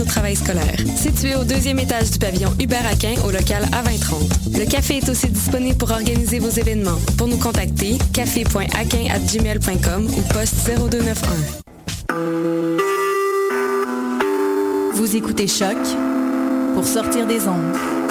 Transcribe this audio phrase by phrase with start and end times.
[0.00, 0.76] au travail scolaire.
[0.96, 4.58] Situé au deuxième étage du pavillon Hubert Aquin au local A2030.
[4.58, 6.98] Le café est aussi disponible pour organiser vos événements.
[7.18, 11.62] Pour nous contacter, café.aquin@gmail.com ou poste 0291.
[14.94, 15.76] Vous écoutez Choc
[16.74, 18.01] pour sortir des ondes.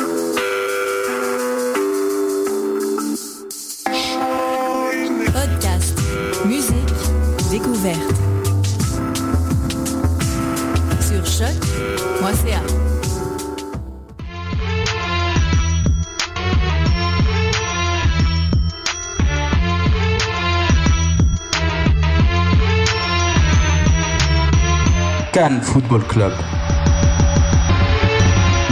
[25.34, 26.34] Cannes Football Club.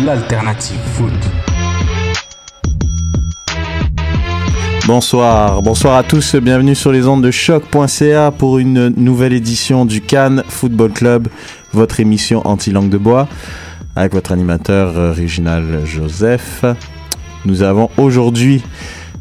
[0.03, 1.13] L'alternative foot.
[4.85, 10.01] Bonsoir, bonsoir à tous, bienvenue sur les ondes de choc.ca pour une nouvelle édition du
[10.01, 11.29] Cannes Football Club,
[11.71, 13.29] votre émission anti-langue de bois,
[13.95, 16.65] avec votre animateur euh, Réginal Joseph.
[17.45, 18.61] Nous avons aujourd'hui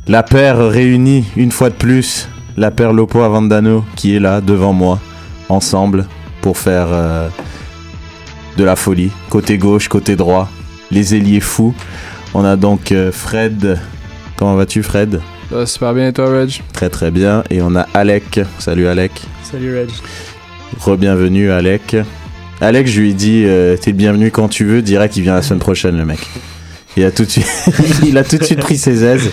[0.09, 4.73] la paire réunie une fois de plus, la paire Lopo Avandano qui est là devant
[4.73, 4.99] moi,
[5.49, 6.05] ensemble,
[6.41, 7.29] pour faire euh,
[8.57, 10.49] de la folie, côté gauche, côté droit,
[10.91, 11.75] les ailiers fous.
[12.35, 13.79] On a donc euh, Fred.
[14.37, 15.21] Comment vas-tu Fred?
[15.51, 16.61] Ça va super bien et toi, Reg?
[16.73, 17.43] Très très bien.
[17.51, 18.41] Et on a Alec.
[18.59, 19.13] Salut Alec.
[19.43, 19.89] Salut, Reg.
[20.79, 21.97] Re-bienvenue Alec.
[22.61, 25.35] Alec, je lui ai dit, euh, t'es le bienvenu quand tu veux, direct il vient
[25.35, 26.19] la semaine prochaine le mec.
[26.97, 27.47] Il a tout de suite,
[28.07, 29.31] il a tout de suite pris ses aises.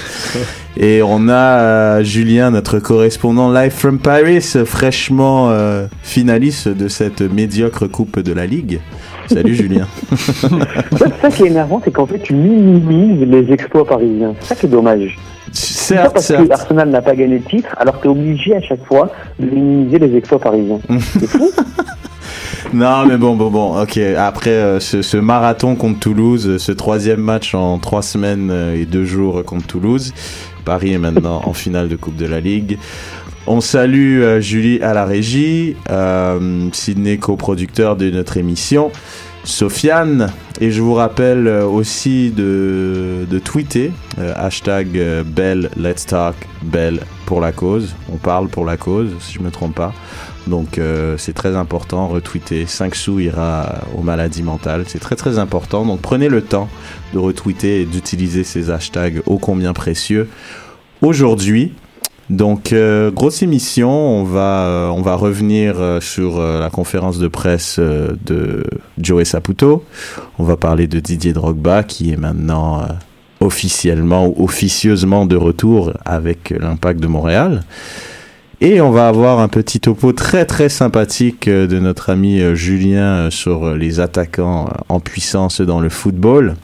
[0.78, 7.22] Et on a euh, Julien, notre correspondant live from Paris, fraîchement euh, finaliste de cette
[7.22, 8.82] médiocre coupe de la Ligue.
[9.28, 9.88] Salut Julien.
[10.12, 14.36] C'est ça qui est énervant, c'est qu'en fait, tu minimises les exploits parisiens.
[14.42, 15.18] C'est ça qui est dommage.
[15.54, 16.48] C'est pas certes, parce certes.
[16.48, 19.10] que Arsenal n'a pas gagné le titre, alors t'es obligé à chaque fois
[19.40, 20.80] de minimiser les exploits parisiens.
[21.20, 21.50] C'est fou.
[22.74, 23.98] Non, mais bon, bon, bon, ok.
[24.18, 29.06] Après euh, ce, ce marathon contre Toulouse, ce troisième match en trois semaines et deux
[29.06, 30.14] jours contre Toulouse,
[30.66, 32.78] Paris est maintenant en finale de Coupe de la Ligue.
[33.48, 38.92] On salue euh, Julie à la régie, euh, Sydney coproducteur de notre émission,
[39.44, 44.88] Sofiane, et je vous rappelle euh, aussi de, tweeter, euh, hashtag
[45.26, 49.52] Belle Let's Talk, Belle pour la cause, on parle pour la cause, si je me
[49.52, 49.94] trompe pas.
[50.48, 52.66] Donc euh, c'est très important, retweeter.
[52.68, 55.86] 5 sous ira aux maladies mentales, c'est très très important.
[55.86, 56.70] Donc prenez le temps
[57.14, 60.30] de retweeter et d'utiliser ces hashtags ô combien précieux.
[61.02, 61.74] Aujourd'hui,
[62.30, 67.80] donc euh, grosse émission, on va euh, on va revenir sur la conférence de presse
[67.80, 68.64] de
[69.00, 69.84] Joey Saputo.
[70.38, 72.84] On va parler de Didier Drogba qui est maintenant
[73.40, 77.64] officiellement ou officieusement de retour avec l'Impact de Montréal.
[78.62, 82.56] Et on va avoir un petit topo très très sympathique euh, de notre ami euh,
[82.56, 86.56] Julien euh, sur les attaquants en puissance dans le football.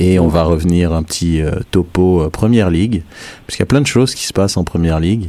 [0.00, 1.42] Et on va revenir un petit
[1.72, 3.02] topo Première Ligue,
[3.44, 5.28] parce qu'il y a plein de choses qui se passent en Première Ligue.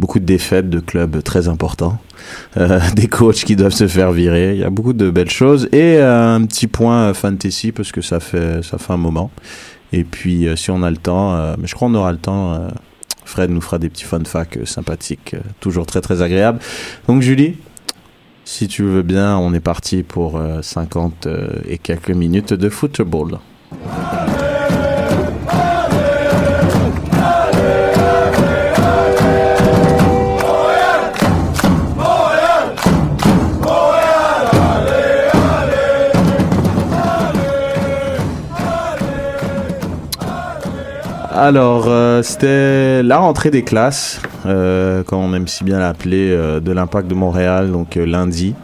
[0.00, 1.96] Beaucoup de défaites de clubs très importants,
[2.96, 4.54] des coachs qui doivent se faire virer.
[4.54, 8.18] Il y a beaucoup de belles choses et un petit point fantasy parce que ça
[8.18, 9.30] fait ça fait un moment.
[9.92, 12.68] Et puis si on a le temps, mais je crois qu'on aura le temps.
[13.30, 16.58] Fred nous fera des petits fun facts euh, sympathiques, euh, toujours très très agréables.
[17.06, 17.56] Donc Julie,
[18.44, 22.68] si tu veux bien, on est parti pour euh, 50 euh, et quelques minutes de
[22.68, 23.38] football.
[41.42, 46.60] Alors, euh, c'était la rentrée des classes, euh, comme on aime si bien l'appeler, euh,
[46.60, 48.54] de l'impact de Montréal, donc euh, lundi.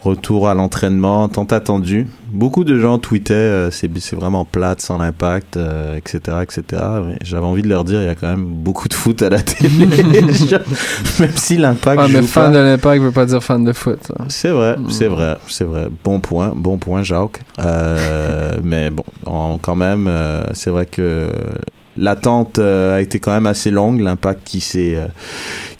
[0.00, 2.06] Retour à l'entraînement, tant attendu.
[2.28, 5.58] Beaucoup de gens tweetaient, c'est c'est vraiment plate sans l'impact,
[5.96, 6.82] etc., etc.
[7.04, 9.30] Mais J'avais envie de leur dire, il y a quand même beaucoup de foot à
[9.30, 9.70] la télé.
[11.20, 12.58] même si l'impact Ah, mais joue fan pas.
[12.58, 13.98] de l'impact veut pas dire fan de foot.
[14.06, 14.14] ça.
[14.28, 15.88] C'est vrai, c'est vrai, c'est vrai.
[16.04, 17.40] Bon point, bon point, Jacques.
[18.62, 19.04] Mais bon,
[19.62, 20.08] quand même,
[20.52, 21.30] c'est vrai que
[21.96, 24.00] l'attente euh, a été quand même assez longue.
[24.00, 25.06] L'impact qui s'est euh,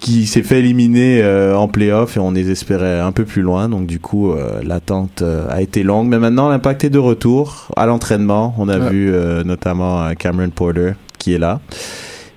[0.01, 3.69] qui s'est fait éliminer euh, en playoff et on les espérait un peu plus loin.
[3.69, 6.09] Donc du coup, euh, l'attente euh, a été longue.
[6.09, 8.55] Mais maintenant, l'impact est de retour à l'entraînement.
[8.59, 8.91] On a Ouais.
[8.91, 11.61] vu euh, notamment Cameron Porter qui est là.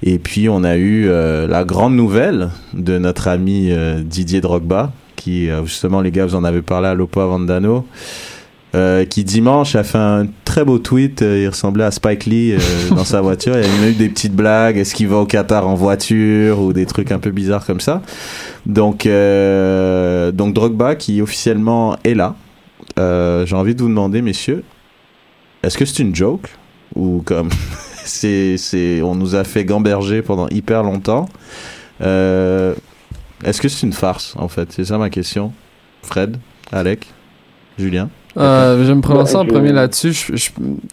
[0.04, 4.92] Et puis on a eu euh, la grande nouvelle de notre ami euh, Didier Drogba,
[5.16, 7.86] qui euh, justement les gars vous en avez parlé à Lopo Vandano,
[8.76, 11.22] euh, qui dimanche a fait un très beau tweet.
[11.22, 12.60] euh, il ressemblait à Spike Lee euh,
[12.90, 13.56] dans sa voiture.
[13.58, 14.78] Il y a eu des petites blagues.
[14.78, 18.02] Est-ce qu'il va au Qatar en voiture ou des trucs un peu bizarres comme ça.
[18.66, 22.36] Donc donc Drogba qui officiellement est là.
[22.98, 24.64] j'ai envie de vous demander, messieurs,
[25.64, 26.50] est-ce que c'est une joke
[26.94, 27.50] ou comme
[28.04, 31.30] c'est, c'est, on nous a fait gamberger pendant hyper longtemps
[32.02, 34.74] Est-ce que c'est une farce en fait?
[34.74, 35.54] C'est ça ma question.
[36.04, 36.38] Fred,
[36.74, 37.08] Alec,
[37.80, 38.10] Julien?
[38.38, 40.14] Euh, je vais me prononcer Ouais, en je- premier là-dessus.
[40.14, 40.50] Je, je,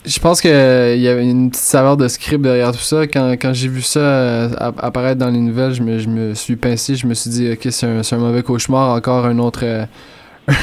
[0.07, 3.07] je pense qu'il y avait une petite saveur de script derrière tout ça.
[3.07, 6.35] Quand, quand j'ai vu ça euh, app- apparaître dans les nouvelles, je me, je me
[6.35, 6.95] suis pincé.
[6.95, 8.95] Je me suis dit, ok, c'est un, un mauvais cauchemar.
[8.97, 9.85] Encore un autre, euh,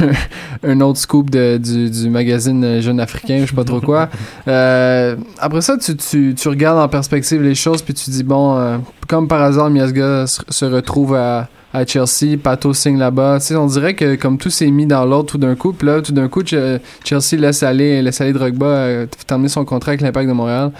[0.63, 4.10] un autre scoop de, du, du magazine Jeune Africain, je sais pas trop quoi.
[4.48, 8.57] Euh, après ça, tu, tu, tu regardes en perspective les choses, puis tu dis, bon,
[8.57, 13.38] euh, comme par hasard, Miasga se retrouve à, à Chelsea, Pato signe là-bas.
[13.39, 15.88] Tu sais, on dirait que comme tout s'est mis dans l'ordre tout d'un coup, puis
[15.88, 19.91] là, tout d'un coup, Ch- Chelsea laisse aller, laisse aller Drogba euh, terminer son contrat
[19.91, 20.71] avec l'Impact de Montréal.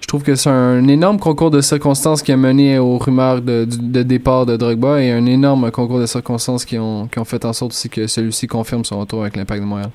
[0.00, 3.64] Je trouve que c'est un énorme concours de circonstances qui a mené aux rumeurs de
[4.02, 7.52] départ de Drogba et un énorme concours de circonstances qui ont, qui ont fait en
[7.52, 9.90] sorte aussi que celui-ci confirme son retour avec l'Impact de Montréal.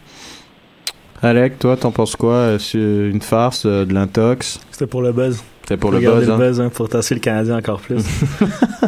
[1.23, 2.57] Alec, toi, t'en penses quoi?
[2.73, 4.59] Une farce, euh, de l'intox?
[4.71, 5.44] C'était pour le buzz.
[5.68, 6.38] C'est pour le Regardez buzz, hein?
[6.38, 8.03] le buzz hein, pour tasser le Canadien encore plus.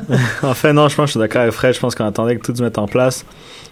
[0.44, 1.74] en fait, non, je pense que je suis d'accord avec Fred.
[1.74, 3.26] Je pense qu'on attendait que tout se mette en place.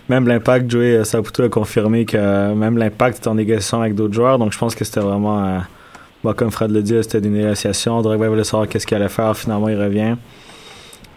[0.09, 3.95] Même l'impact, Joey euh, Saputo a confirmé que euh, même l'impact était en négociation avec
[3.95, 4.37] d'autres joueurs.
[4.37, 5.59] Donc je pense que c'était vraiment, euh,
[6.23, 8.01] bon, comme Fred le dit, c'était des négociations.
[8.01, 9.35] Drogba voulait savoir qu'est-ce qu'il allait faire.
[9.35, 10.15] Finalement, il revient.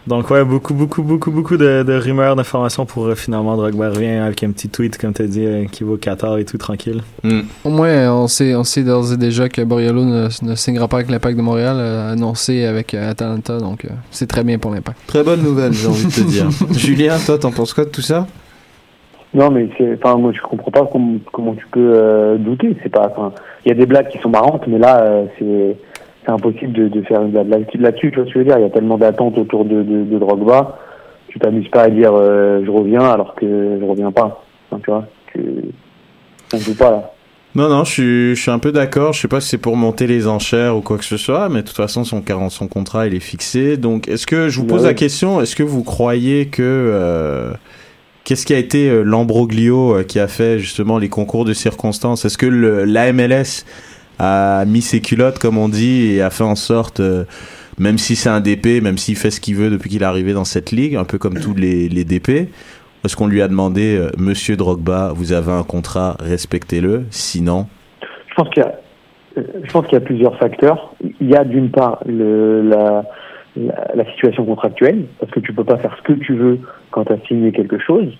[0.07, 4.19] Donc ouais, beaucoup, beaucoup, beaucoup, beaucoup de, de rumeurs, d'informations pour euh, finalement Drogba revient
[4.19, 6.57] avec un petit tweet, comme tu as dit, euh, qui va au Qatar et tout,
[6.57, 7.01] tranquille.
[7.23, 7.41] Hmm.
[7.63, 10.97] Au moins, on sait, on sait d'ores et déjà que Borriello ne, ne signera pas
[10.97, 14.71] avec l'Impact de Montréal, euh, annoncé avec euh, Atalanta, donc euh, c'est très bien pour
[14.71, 14.99] l'Impact.
[15.07, 16.49] Très bonne nouvelle, j'ai envie de te dire.
[16.71, 18.27] Julien, toi, t'en penses quoi de tout ça?
[19.35, 22.77] Non, mais c'est, enfin, moi, je comprends pas comment, comment tu peux euh, douter.
[22.81, 23.33] C'est pas, enfin,
[23.65, 25.77] il y a des blagues qui sont marrantes, mais là, euh, c'est,
[26.25, 28.11] c'est impossible de, de faire une blague là-dessus.
[28.11, 30.03] Tu vois ce que je veux dire Il y a tellement d'attentes autour de, de,
[30.03, 30.79] de Drogba.
[31.27, 34.43] Tu t'amuses pas à dire euh, je reviens alors que je reviens pas.
[34.69, 35.39] Enfin, tu vois, tu,
[36.53, 37.11] ne joue pas là.
[37.55, 39.13] Non, non, je suis, je suis un peu d'accord.
[39.13, 41.61] Je sais pas si c'est pour monter les enchères ou quoi que ce soit, mais
[41.61, 42.21] de toute façon, son,
[42.67, 43.77] contrat, il est fixé.
[43.77, 44.89] Donc, est-ce que, je vous pose Ouais.
[44.89, 47.53] la question, est-ce que vous croyez que, euh,
[48.25, 52.25] qu'est-ce qui a été euh, l'embroglio euh, qui a fait justement les concours de circonstances?
[52.25, 53.63] Est-ce que le, la MLS
[54.19, 57.25] a mis ses culottes, comme on dit, et a fait en sorte, euh,
[57.77, 60.33] même si c'est un DP, même s'il fait ce qu'il veut depuis qu'il est arrivé
[60.33, 62.49] dans cette ligue, un peu comme tous les, les DP,
[63.03, 67.67] est-ce qu'on lui a demandé, euh, Monsieur Drogba, vous avez un contrat, respectez-le, sinon...
[68.27, 68.73] Je pense qu'il y a,
[69.63, 70.93] je pense qu'il y a plusieurs facteurs.
[71.21, 73.03] Il y a d'une part le, la,
[73.55, 76.59] la, la situation contractuelle, parce que tu peux pas faire ce que tu veux
[76.91, 78.11] quand tu as signé quelque chose.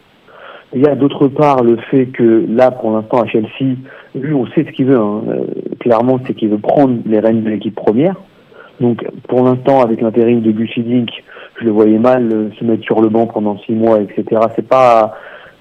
[0.73, 3.77] Il y a d'autre part le fait que là, pour l'instant, à Chelsea,
[4.15, 4.97] lui, on sait ce qu'il veut.
[4.97, 5.21] hein.
[5.27, 5.45] Euh,
[5.79, 8.15] clairement, c'est qu'il veut prendre les rênes de l'équipe première.
[8.81, 11.09] Donc, pour l'instant, avec l'intérim de Gus Hiddink,
[11.59, 14.41] je le voyais mal euh, se mettre sur le banc pendant six mois, etc.
[14.55, 15.13] C'est pas,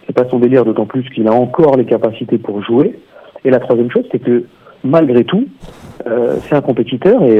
[0.07, 2.99] c'est pas son délire, d'autant plus qu'il a encore les capacités pour jouer.
[3.45, 4.45] Et la troisième chose, c'est que
[4.83, 5.47] malgré tout,
[6.07, 7.39] euh, c'est un compétiteur et,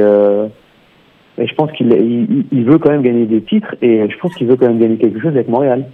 [1.37, 4.47] je pense qu'il il, il veut quand même gagner des titres et je pense qu'il
[4.47, 5.85] veut quand même gagner quelque chose avec Montréal.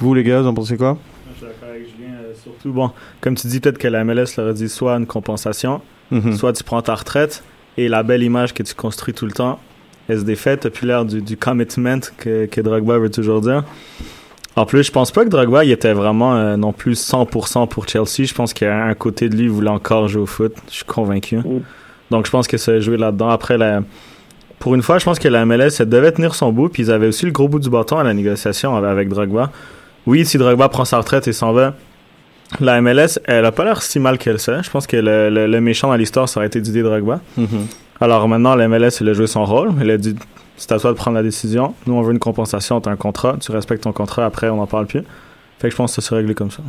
[0.00, 0.98] Vous, les gars, vous en pensez quoi?
[1.32, 2.90] Je suis d'accord avec Julien, euh, surtout, bon,
[3.20, 6.36] comme tu dis, peut-être que la MLS leur a dit soit une compensation, Mhm.
[6.36, 7.42] soit tu prends ta retraite
[7.76, 9.58] et la belle image que tu construis tout le temps,
[10.08, 10.56] elle se défait.
[10.56, 13.64] T'as plus l'air du, du commitment que, que Drogba veut toujours dire.
[14.54, 17.88] En plus, je pense pas que Drogba il était vraiment euh, non plus 100% pour
[17.88, 18.24] Chelsea.
[18.26, 20.54] Je pense qu'il y a un côté de lui qui voulait encore jouer au foot.
[20.68, 21.38] Je suis convaincu.
[21.38, 21.60] Mm.
[22.10, 23.28] Donc, je pense que ça a joué là-dedans.
[23.28, 23.82] Après, la,
[24.60, 26.68] pour une fois, je pense que la MLS, elle devait tenir son bout.
[26.70, 29.50] Puis ils avaient aussi le gros bout du bâton à la négociation avec, avec Drogba.
[30.06, 31.74] Oui, si Drogba prend sa retraite et s'en va,
[32.60, 34.62] la MLS, elle a pas l'air si mal qu'elle sait.
[34.62, 37.20] Je pense que le, le- le méchant dans l'histoire, ça aurait été Didier Drogba.
[37.36, 37.66] Mhm.
[38.00, 39.72] Alors maintenant, la MLS, elle a joué son rôle.
[39.80, 40.14] Elle a dit
[40.56, 41.74] c'est à toi de prendre la décision.
[41.86, 43.36] Nous, on veut une compensation, t'as un contrat.
[43.40, 45.02] Tu respectes ton contrat, après, on n'en parle plus.
[45.58, 46.62] Fait que je pense que ça s'est réglé comme ça.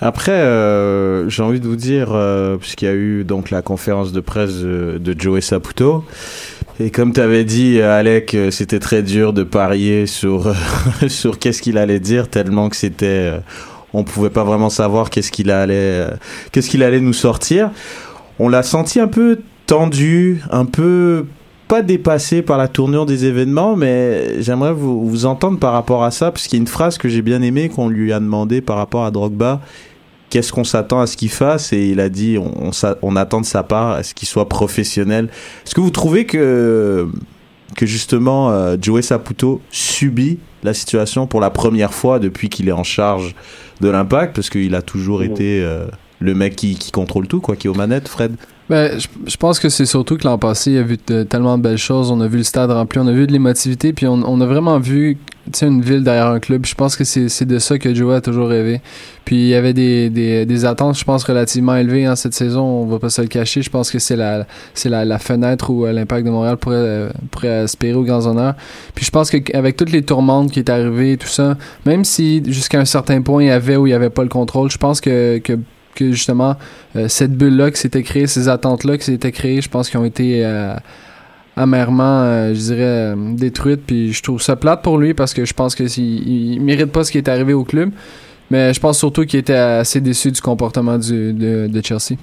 [0.00, 4.12] Après, euh, j'ai envie de vous dire, euh, puisqu'il y a eu donc la conférence
[4.12, 6.04] de presse de, de Joey Saputo,
[6.80, 10.52] et comme tu avais dit, Alec, euh, c'était très dur de parier sur,
[11.08, 13.32] sur qu'est-ce qu'il allait dire, tellement que c'était,
[13.92, 16.06] on pouvait pas vraiment savoir qu'est-ce qu'il allait,
[16.50, 17.70] qu'est-ce qu'il allait nous sortir.
[18.40, 21.26] On l'a senti un peu tendu, un peu
[21.74, 26.12] pas dépassé par la tournure des événements, mais j'aimerais vous, vous entendre par rapport à
[26.12, 28.60] ça, parce qu'il y a une phrase que j'ai bien aimée qu'on lui a demandé
[28.60, 29.60] par rapport à Drogba.
[30.30, 31.72] Qu'est-ce qu'on s'attend à ce qu'il fasse?
[31.72, 34.28] Et il a dit on, on, s'a- on attend de sa part à ce qu'il
[34.28, 35.30] soit professionnel.
[35.66, 37.08] Est-ce que vous trouvez que,
[37.74, 42.72] que justement euh, Joey Saputo subit la situation pour la première fois depuis qu'il est
[42.72, 43.34] en charge
[43.80, 44.36] de l'impact?
[44.36, 45.86] Parce qu'il a toujours été euh,
[46.20, 48.36] le mec qui, qui contrôle tout, quoi, qui est aux manettes, Fred.
[48.70, 51.58] Ben, je, je pense que c'est surtout que l'an passé, il y a vu tellement
[51.58, 52.10] de belles choses.
[52.10, 54.46] On a vu le stade rempli, on a vu de l'émotivité, puis on, on a
[54.46, 55.18] vraiment vu
[55.60, 56.64] une ville derrière un club.
[56.64, 58.80] Je pense que c'est de ça que Joe a toujours rêvé.
[59.26, 62.62] Puis il y avait des, des, des attentes, je pense, relativement élevées en cette saison.
[62.62, 63.60] On va pas se le cacher.
[63.60, 64.46] Je pense que c'est la,
[64.86, 68.54] la, la fenêtre où euh, l'Impact de Montréal pourrait, euh, pourrait aspirer aux grands honneurs.
[68.94, 72.42] Puis je pense qu'avec toutes les tourmentes qui est arrivées et tout ça, même si
[72.46, 74.78] jusqu'à un certain point il y avait ou il y avait pas le contrôle, je
[74.78, 75.58] pense que, que
[75.94, 76.56] que justement
[76.96, 80.04] euh, cette bulle-là qui s'était créée, ces attentes-là qui s'étaient créées, je pense qu'ils ont
[80.04, 80.74] été euh,
[81.56, 83.82] amèrement, euh, je dirais, euh, détruites.
[83.86, 86.92] Puis je trouve ça plate pour lui parce que je pense que il, il mérite
[86.92, 87.90] pas ce qui est arrivé au club.
[88.50, 92.18] Mais je pense surtout qu'il était assez déçu du comportement du, de, de Chelsea.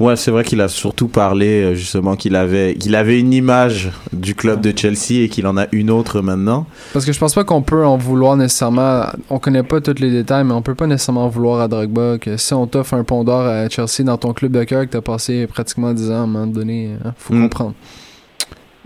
[0.00, 3.90] Ouais, c'est vrai qu'il a surtout parlé euh, justement qu'il avait qu'il avait une image
[4.12, 6.66] du club de Chelsea et qu'il en a une autre maintenant.
[6.92, 9.06] Parce que je pense pas qu'on peut en vouloir nécessairement.
[9.28, 12.18] On connaît pas tous les détails, mais on peut pas nécessairement en vouloir à Drogba
[12.18, 14.90] que si on t'offre un pont d'or à Chelsea dans ton club de cœur que
[14.90, 17.42] t'as passé pratiquement 10 ans à un moment donné, hein, faut Mm.
[17.42, 17.74] comprendre.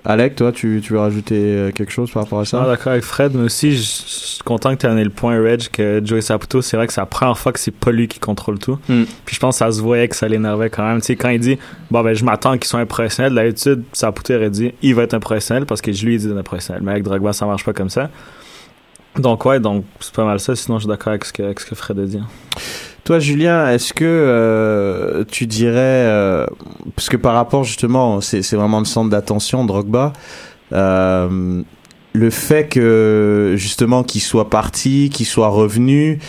[0.04, 2.64] Alec, toi, tu, tu veux rajouter euh, quelque chose par rapport à ça?
[2.66, 5.68] D'accord avec Fred, mais aussi, je suis content que tu aies donné le point, Reg,
[5.68, 8.18] que Joey Saputo, c'est vrai que c'est la première fois que c'est pas lui qui
[8.18, 8.80] contrôle tout.
[8.88, 9.04] Mm.
[9.24, 11.00] Puis je pense que ça se voyait que ça l'énervait quand même.
[11.00, 11.56] Tu sais, quand il dit,
[11.90, 15.14] bon, ben, je m'attends qu'ils soient un professionnel, d'habitude, Saputo aurait dit, il va être
[15.14, 16.82] un professionnel parce que je lui ai dit d'être un professionnel.
[16.82, 18.10] Mais avec Drogba, ça marche pas comme ça.
[19.16, 20.56] Donc, ouais, donc, c'est pas mal ça.
[20.56, 22.18] Sinon, je suis d'accord avec avec ce que Fred a dit.
[23.04, 26.46] Toi, Julien, est-ce que euh, tu dirais, euh,
[26.94, 30.12] parce que par rapport justement, c'est vraiment le centre d'attention, Drogba,
[30.72, 31.62] euh,
[32.12, 36.20] le fait que justement qu'il soit parti, qu'il soit revenu,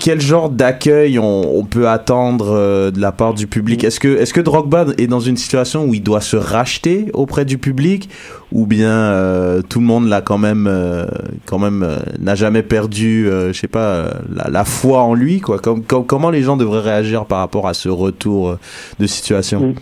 [0.00, 3.82] quel genre d'accueil on, on peut attendre euh, de la part du public?
[3.84, 7.44] Est-ce que, est-ce que Drogba est dans une situation où il doit se racheter auprès
[7.44, 8.08] du public?
[8.52, 11.06] Ou bien euh, tout le monde l'a quand même, euh,
[11.46, 15.14] quand même euh, n'a jamais perdu, euh, je sais pas, euh, la, la foi en
[15.14, 15.58] lui quoi?
[15.58, 18.56] Com- com- Comment les gens devraient réagir par rapport à ce retour
[19.00, 19.74] de situation?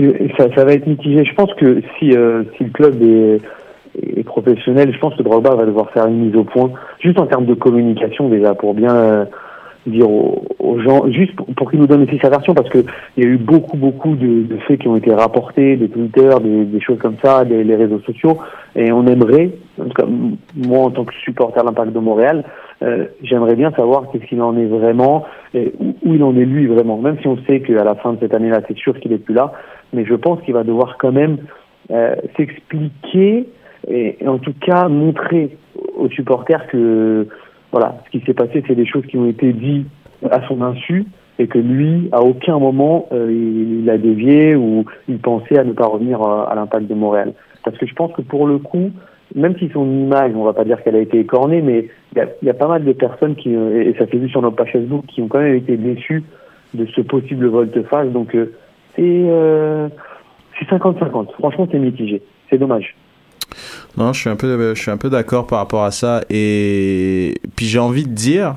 [0.00, 0.04] Mm.
[0.38, 1.24] Ça, ça va être mitigé.
[1.24, 3.40] Je pense que si, euh, si le club est,
[4.00, 6.70] est professionnel, je pense que Drogba va devoir faire une mise au point,
[7.00, 9.24] juste en termes de communication déjà, pour bien euh,
[9.86, 12.78] dire aux, gens, juste pour, pour qu'ils nous donnent aussi sa version, parce que
[13.16, 16.30] il y a eu beaucoup, beaucoup de, de faits qui ont été rapportés, des Twitter,
[16.42, 18.38] des, des choses comme ça, des, les réseaux sociaux,
[18.76, 19.84] et on aimerait, en
[20.56, 22.44] moi en tant que supporter de l'Impact de Montréal,
[22.82, 26.44] euh, j'aimerais bien savoir qu'est-ce qu'il en est vraiment, et où, où il en est
[26.44, 29.12] lui vraiment, même si on sait qu'à la fin de cette année-là, c'est sûr qu'il
[29.12, 29.52] est plus là,
[29.92, 31.38] mais je pense qu'il va devoir quand même
[31.90, 33.46] euh, s'expliquer
[33.88, 35.56] et, et en tout cas montrer
[35.96, 37.26] aux supporters que
[37.70, 39.86] voilà, ce qui s'est passé, c'est des choses qui ont été dites
[40.30, 41.06] à son insu
[41.38, 45.72] et que lui, à aucun moment, euh, il, a dévié ou il pensait à ne
[45.72, 47.32] pas revenir euh, à l'impact de Montréal.
[47.64, 48.90] Parce que je pense que pour le coup,
[49.34, 52.46] même si son image, on va pas dire qu'elle a été écornée, mais il y
[52.46, 54.72] y a pas mal de personnes qui, euh, et ça s'est vu sur notre page
[54.72, 56.22] Facebook, qui ont quand même été déçues
[56.74, 58.08] de ce possible volte-face.
[58.08, 58.52] Donc euh,
[58.94, 59.88] c'est euh,
[60.58, 61.32] c'est 50-50.
[61.32, 62.22] Franchement, c'est mitigé.
[62.50, 62.94] C'est dommage.
[63.96, 66.22] Non, je suis un peu, je suis un peu d'accord par rapport à ça.
[66.30, 68.56] Et puis j'ai envie de dire,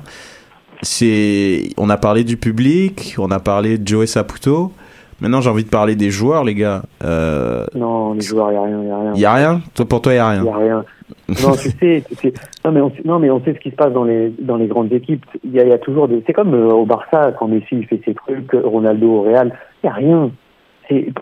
[0.82, 4.72] c'est, on a parlé du public, on a parlé de Joey Saputo.
[5.20, 6.82] Maintenant, j'ai envie de parler des joueurs, les gars.
[7.02, 8.82] Euh, Non, les joueurs, il n'y a rien.
[8.82, 9.14] Il y a rien.
[9.14, 9.62] y a rien?
[9.74, 10.44] Toi, pour toi, y a Il rien.
[10.44, 10.84] y a rien.
[11.28, 12.34] Non, tu sais, tu sais-
[12.64, 14.56] non mais on sait, non mais on sait ce qui se passe dans les dans
[14.56, 15.24] les grandes équipes.
[15.44, 16.22] Il y a, il y a toujours des.
[16.26, 19.56] C'est comme euh, au Barça quand Messi il fait ses trucs, Ronaldo au Real.
[19.82, 20.30] Il y a rien.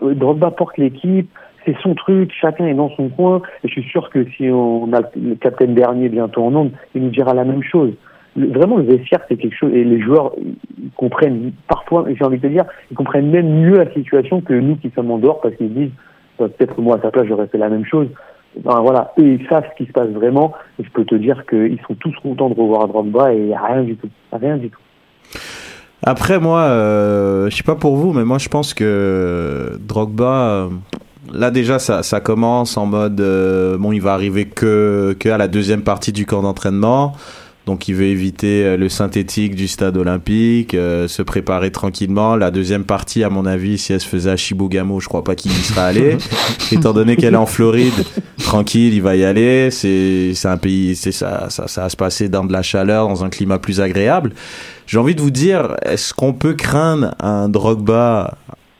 [0.01, 1.29] Drogba porte l'équipe.
[1.65, 2.31] C'est son truc.
[2.39, 3.41] Chacun est dans son coin.
[3.63, 7.03] Et je suis sûr que si on a le capitaine dernier bientôt en nombre, il
[7.03, 7.91] nous dira la même chose.
[8.35, 9.71] Le- vraiment, le vestiaire, c'est quelque chose.
[9.73, 12.05] Et les joueurs ils comprennent parfois.
[12.13, 15.11] J'ai envie de te dire, ils comprennent même mieux la situation que nous qui sommes
[15.11, 15.91] en dehors parce qu'ils se disent
[16.37, 18.07] bah, peut-être moi à sa place j'aurais fait la même chose.
[18.63, 21.45] Ben, voilà, eux ils savent ce qui se passe vraiment et je peux te dire
[21.45, 24.79] qu'ils sont tous contents de revoir Drogba et rien du tout, rien du tout.
[26.03, 30.69] Après, moi, euh, je sais pas pour vous, mais moi, je pense que Drogba, euh,
[31.33, 35.37] là déjà, ça, ça commence en mode, euh, bon, il va arriver que, que à
[35.37, 37.15] la deuxième partie du camp d'entraînement.
[37.65, 42.35] Donc, il veut éviter euh, le synthétique du stade olympique, euh, se préparer tranquillement.
[42.35, 45.33] La deuxième partie, à mon avis, si elle se faisait à Chibougamau, je crois pas
[45.33, 46.17] qu'il y serait allé.
[46.71, 48.05] Étant donné qu'elle est en Floride,
[48.37, 49.71] tranquille, il va y aller.
[49.71, 53.07] C'est, c'est un pays, c'est ça, ça, ça va se passer dans de la chaleur,
[53.07, 54.33] dans un climat plus agréable.
[54.85, 58.37] J'ai envie de vous dire, est-ce qu'on peut craindre un Drogba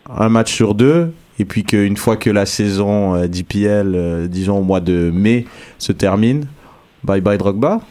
[0.07, 4.59] un match sur deux et puis qu'une fois que la saison euh, d'IPL, euh, disons
[4.59, 5.45] au mois de mai,
[5.77, 6.47] se termine,
[7.03, 7.81] bye bye Drogba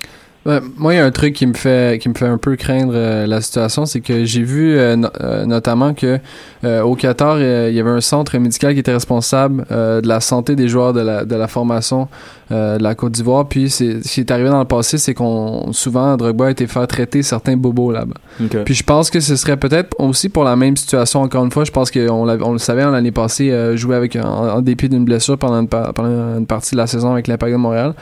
[0.47, 2.55] Ouais, moi, il y a un truc qui me fait qui me fait un peu
[2.57, 6.19] craindre euh, la situation, c'est que j'ai vu euh, no- euh, notamment que
[6.65, 10.07] euh, au Qatar, euh, il y avait un centre médical qui était responsable euh, de
[10.09, 12.09] la santé des joueurs de la de la formation
[12.53, 13.47] euh, de la Côte d'Ivoire.
[13.49, 16.67] Puis c'est ce qui est arrivé dans le passé, c'est qu'on souvent Drogba a été
[16.67, 18.17] faire traiter certains bobos là-bas.
[18.65, 21.65] Puis je pense que ce serait peut-être aussi pour la même situation encore une fois.
[21.65, 24.61] Je pense qu'on l'avait- on le savait en l'année passée, euh, jouer avec en, en
[24.61, 27.95] dépit d'une blessure pendant une, pendant une partie de la saison avec l'Impact de Montréal.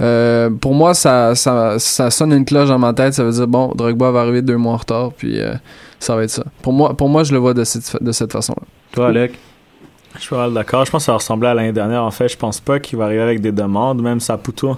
[0.00, 3.14] Euh, pour moi, ça, ça, ça sonne une cloche dans ma tête.
[3.14, 5.54] Ça veut dire bon, Drogba va arriver deux mois en retard, puis euh,
[5.98, 6.44] ça va être ça.
[6.62, 8.66] Pour moi, pour moi, je le vois de cette, de cette façon-là.
[8.92, 9.38] Toi, Alec?
[10.16, 10.84] Je suis d'accord.
[10.84, 12.02] Je pense que ça va ressembler à l'année dernière.
[12.02, 14.02] En fait, je pense pas qu'il va arriver avec des demandes.
[14.02, 14.76] Même Saputo,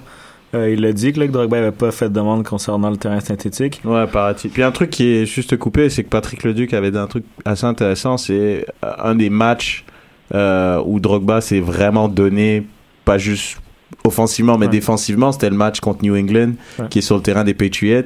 [0.55, 2.97] euh, il a dit que, là, que Drogba n'avait pas fait de demande concernant le
[2.97, 3.81] terrain synthétique.
[3.85, 4.51] Ouais, paraît-il.
[4.51, 7.25] Puis un truc qui est juste coupé, c'est que Patrick Leduc avait dit un truc
[7.45, 8.17] assez intéressant.
[8.17, 9.85] C'est un des matchs
[10.35, 12.67] euh, où Drogba s'est vraiment donné,
[13.05, 13.59] pas juste
[14.05, 14.73] offensivement, mais Ouais.
[14.73, 15.33] défensivement.
[15.33, 16.87] C'était le match contre New England, Ouais.
[16.91, 18.03] qui est sur le terrain des Patriots.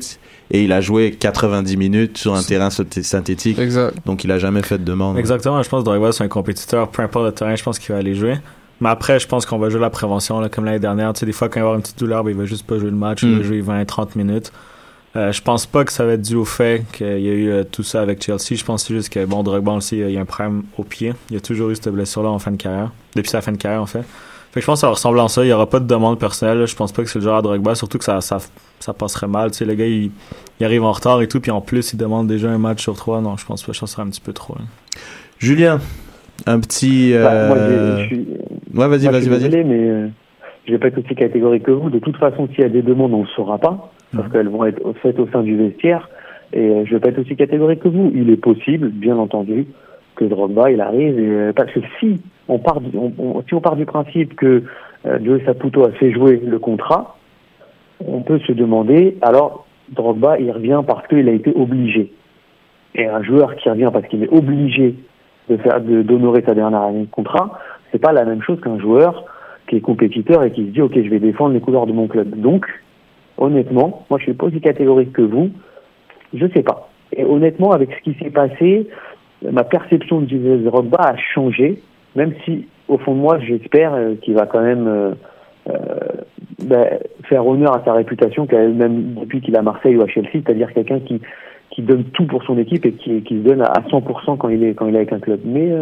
[0.51, 3.59] Et il a joué 90 minutes sur un terrain synthé- synthétique.
[3.59, 3.97] Exact.
[4.05, 5.17] Donc il a jamais fait de demande.
[5.19, 5.63] Exactement.
[5.63, 6.89] Je pense que Drogba, c'est un compétiteur.
[6.91, 8.37] Peu importe le terrain, je pense qu'il va aller jouer.
[8.81, 11.13] Mais après, je pense qu'on va jouer la prévention, là, comme l'année dernière.
[11.15, 12.45] Tu sais, des fois, quand il va y avoir une petite douleur, ben, il va
[12.45, 13.23] juste pas jouer le match.
[13.23, 13.39] Il Mm.
[13.39, 14.53] va jouer 20-30 minutes.
[15.17, 17.49] Euh, je pense pas que ça va être dû au fait qu'il y a eu
[17.51, 18.57] euh, tout ça avec Chelsea.
[18.57, 21.15] Je pense juste que, bon, Drogba aussi, il y a un problème au pied.
[21.31, 22.91] Il a toujours eu cette blessure-là en fin de carrière.
[23.15, 24.03] Depuis sa fin de carrière, en fait.
[24.55, 25.45] Fait que je pense que ça va ressembler à ça.
[25.45, 26.59] Il y aura pas de demande personnelle.
[26.61, 26.67] là.
[26.67, 27.75] Je pense pas que c'est le genre à Drogba.
[27.75, 28.39] Surtout que ça, ça,
[28.79, 29.51] ça passerait mal.
[29.51, 30.13] Tu sais, le gars, il,
[30.61, 31.41] il arrive en retard et tout.
[31.41, 33.21] Puis en plus, il demande déjà un match sur trois.
[33.21, 33.73] Non, je pense pas.
[33.73, 34.55] Je pense que ça serait un petit peu trop.
[34.55, 34.61] là.
[35.41, 35.81] Julien,
[36.47, 37.13] un petit.
[37.15, 38.27] Bah, moi, euh, j'ai- je suis,
[38.75, 39.65] Ouais, vas-y, vas-y, vas-y.
[39.65, 40.07] mais euh,
[40.67, 41.91] je vais pas être aussi catégorique que vous.
[41.91, 44.33] De toute façon, s'il y a des demandes, on ne le saura pas, parce Mhm.
[44.33, 46.09] qu'elles vont être faites au sein du vestiaire.
[46.53, 48.13] Et euh, je vais pas être aussi catégorique que vous.
[48.15, 49.67] Il est possible, bien entendu,
[50.15, 51.19] que Drogba il arrive.
[51.19, 52.79] Et, euh, parce que si on part,
[53.47, 54.65] si on part du principe que
[55.07, 57.17] euh, Joe Saputo a fait jouer le contrat,
[58.07, 59.17] on peut se demander.
[59.23, 62.13] Alors Drogba, il revient parce qu'il a été obligé.
[62.95, 64.95] Et un joueur qui revient parce qu'il est obligé
[65.49, 67.59] de faire d'honorer sa dernière année de contrat,
[67.93, 69.25] c'est pas la même chose qu'un joueur
[69.67, 72.07] qui est compétiteur et qui se dit ok je vais défendre les couleurs de mon
[72.07, 72.39] club.
[72.41, 72.67] Donc
[73.37, 75.51] honnêtement, moi je suis pas aussi catégorique que vous,
[76.33, 76.89] je sais pas.
[77.17, 78.89] Et honnêtement avec ce qui s'est passé,
[79.43, 81.83] ma perception de Drogba a changé,
[82.15, 85.15] même si au fond de moi j'espère euh, qu'il va quand même
[86.63, 86.87] ben,
[87.25, 90.73] faire honneur à sa réputation même depuis qu'il est à Marseille ou à Chelsea, c'est-à-dire
[90.73, 91.21] quelqu'un qui
[91.71, 94.63] qui donne tout pour son équipe et qui, qui se donne à 100% quand il
[94.63, 95.41] est quand il est avec un club.
[95.45, 95.73] Mais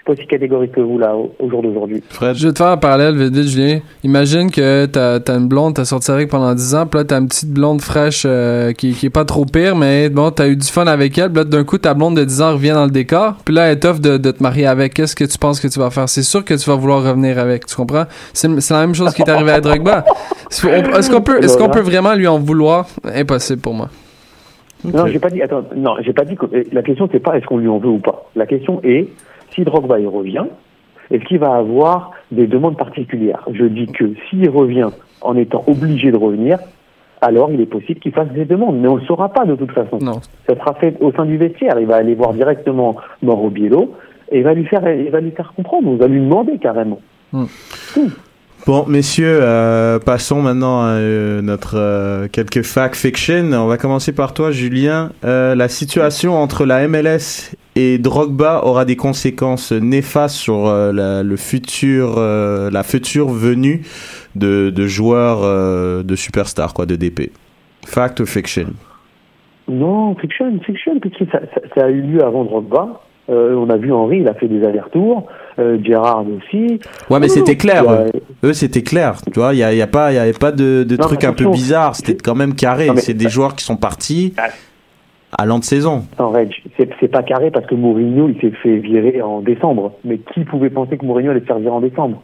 [0.00, 2.02] suis pas aussi catégorique que vous là au, au jour d'aujourd'hui.
[2.08, 3.80] Fred, Je vais te faire un parallèle vite, Julien.
[4.02, 7.18] Imagine que t'as as une blonde, t'as sorti avec pendant 10 ans, puis là t'as
[7.18, 10.56] une petite blonde fraîche euh, qui, qui est pas trop pire, mais bon, t'as eu
[10.56, 12.84] du fun avec elle, puis là d'un coup ta blonde de 10 ans revient dans
[12.84, 14.94] le décor, puis là elle t'offre de, de te marier avec.
[14.94, 16.08] Qu'est-ce que tu penses que tu vas faire?
[16.08, 18.04] C'est sûr que tu vas vouloir revenir avec, tu comprends?
[18.32, 20.04] C'est la même chose qui est arrivé à Drogba.
[20.50, 22.86] Est-ce qu'on peut, est-ce qu'on peut vraiment lui en vouloir?
[23.14, 23.88] Impossible pour moi.
[24.84, 25.42] Non, j'ai pas dit.
[25.42, 27.78] Attends, non, j'ai pas dit que euh, la question c'est pas est-ce qu'on lui en
[27.78, 28.30] veut ou pas.
[28.34, 29.08] La question est
[29.54, 30.44] si Drogba il revient,
[31.10, 33.44] est-ce qu'il va avoir des demandes particulières?
[33.52, 34.90] Je dis que s'il revient
[35.22, 36.58] en étant obligé de revenir,
[37.20, 39.54] alors il est possible qu'il fasse des demandes, mais on ne le saura pas de
[39.54, 39.98] toute façon.
[40.00, 40.20] Non.
[40.48, 41.78] Ça sera fait au sein du vestiaire.
[41.78, 43.94] Il va aller voir directement Mauro Biello
[44.30, 45.88] et il va lui faire, il va lui faire comprendre.
[45.88, 47.00] On va lui demander carrément.
[48.66, 53.52] Bon, messieurs, euh, passons maintenant à euh, notre euh, quelques fact fiction.
[53.54, 55.12] On va commencer par toi, Julien.
[55.22, 62.18] La situation entre la MLS et Drogba aura des conséquences néfastes sur la, le future
[63.28, 63.82] venue
[64.36, 67.32] de, joueurs de superstars, quoi, de DP.
[67.86, 68.66] Fact ou fiction?
[69.68, 71.40] Non, fiction, fiction, puisque ça,
[71.84, 73.00] a eu lieu avant Drogba.
[73.28, 75.28] On a vu Henri, il a fait des allers-retours.
[75.60, 76.80] Euh, Gérard aussi.
[77.10, 77.86] Ouais, mais c'était clair.
[77.86, 78.10] ouais.
[78.44, 79.16] Eux, c'était clair.
[79.32, 81.06] Tu vois, il y, a, y a pas, il y avait pas de, de Non,
[81.10, 81.94] mais un peu bizarres.
[81.96, 82.88] C'était quand même carré.
[82.96, 84.48] C'est des joueurs qui sont partis Ah.
[85.38, 86.04] à l'an de saison.
[86.14, 89.92] Attends, Reg, c'est pas carré parce que Mourinho, il s'est fait virer en décembre.
[90.04, 92.22] Mais qui pouvait penser que Mourinho allait se faire virer en décembre?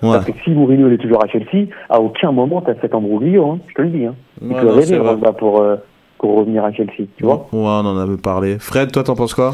[0.00, 0.12] Ouais.
[0.12, 3.58] Parce que si Mourinho est toujours à Chelsea, à aucun moment t'as cet embrouillio, hein,
[3.68, 4.06] je te le dis.
[4.06, 4.14] Hein.
[4.40, 5.00] Il Ouais, peut non, rêver
[5.36, 5.74] pour, euh,
[6.18, 8.58] pour revenir à Chelsea, tu vois Ouais, on en avait parlé.
[8.60, 9.52] Fred, toi, t'en penses quoi?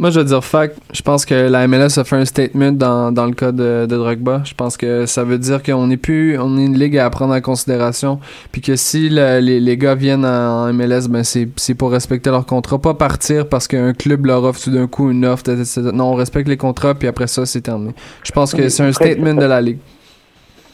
[0.00, 0.78] Moi, je vais dire fact.
[0.92, 3.96] Je pense que la MLS a fait un statement dans, dans le cas de, de
[3.96, 4.42] Drogba.
[4.44, 7.34] Je pense que ça veut dire qu'on n'est plus, on est une ligue à prendre
[7.34, 8.20] en considération.
[8.52, 11.90] Puis que si le- les, les gars viennent en, en MLS, ben c'est, c'est pour
[11.90, 12.78] respecter leur contrat.
[12.78, 15.48] Pas partir parce qu'un club leur offre tout d'un coup une offre.
[15.50, 15.80] etc.
[15.92, 17.92] Non, on respecte les contrats, puis après ça, c'est terminé.
[18.22, 19.78] Je pense que c'est un statement ça- de la ligue.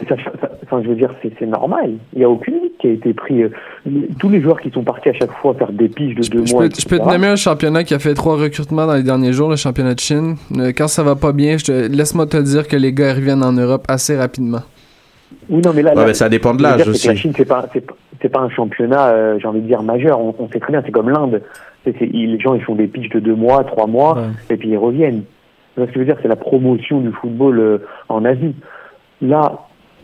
[0.06, 1.94] ça, ça- enfin, je veux dire, c'est normal.
[2.12, 3.42] Il n'y a aucune ligue qui a été pris.
[3.42, 3.48] euh,
[4.18, 6.44] tous les joueurs qui sont partis à chaque fois faire des piges de Je, deux
[6.46, 6.64] je mois.
[6.64, 9.32] peux, je peux te nommer un championnat qui a fait trois recrutements dans les derniers
[9.32, 10.36] jours, le championnat de Chine.
[10.58, 13.42] Euh, Quand ça va pas bien, je te, laisse-moi te dire que les gars reviennent
[13.42, 14.60] en Europe assez rapidement.
[15.48, 17.16] Oui, non, mais là, Ouais, là, mais ça dépend de l'âge que La aussi.
[17.16, 17.66] Chine, c'est pas,
[18.20, 20.20] c'est pas, un championnat, euh, j'ai envie de dire majeur.
[20.20, 21.40] On, on sait très bien, c'est comme l'Inde.
[21.84, 24.22] C'est- c'est- ils- les gens ils font des pitchs de deux mois, trois mois, Ouais.
[24.50, 25.22] et puis ils reviennent.
[25.76, 26.16] Ce que je veux dire?
[26.22, 28.54] C'est la promotion du football euh, en Asie.
[29.20, 29.58] Là,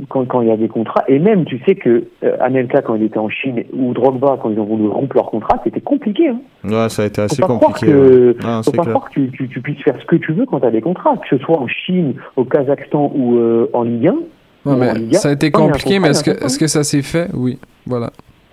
[0.09, 2.95] quand, quand il y a des contrats, et même tu sais que euh, Anelka quand
[2.95, 6.29] il était en Chine ou Drogba quand ils ont voulu rompre leur contrat, c'était compliqué.
[6.29, 6.41] Hein.
[6.65, 7.93] Ouais, ça a été Faut assez pas croire compliqué.
[7.93, 8.47] que, ouais.
[8.47, 8.95] Non, faut pas clair.
[8.95, 10.81] croire que tu, tu, tu puisses faire ce que tu veux quand tu as des
[10.81, 14.11] contrats, que ce soit en Chine, au Kazakhstan ou euh, en Ligue 1.
[14.13, 14.19] Ouais,
[14.67, 15.19] Ou en mais Ligue 1.
[15.19, 17.29] ça a été a compliqué, mais est-ce que, un est-ce que ça s'est fait?
[17.35, 17.59] Oui.
[17.87, 18.11] Voilà.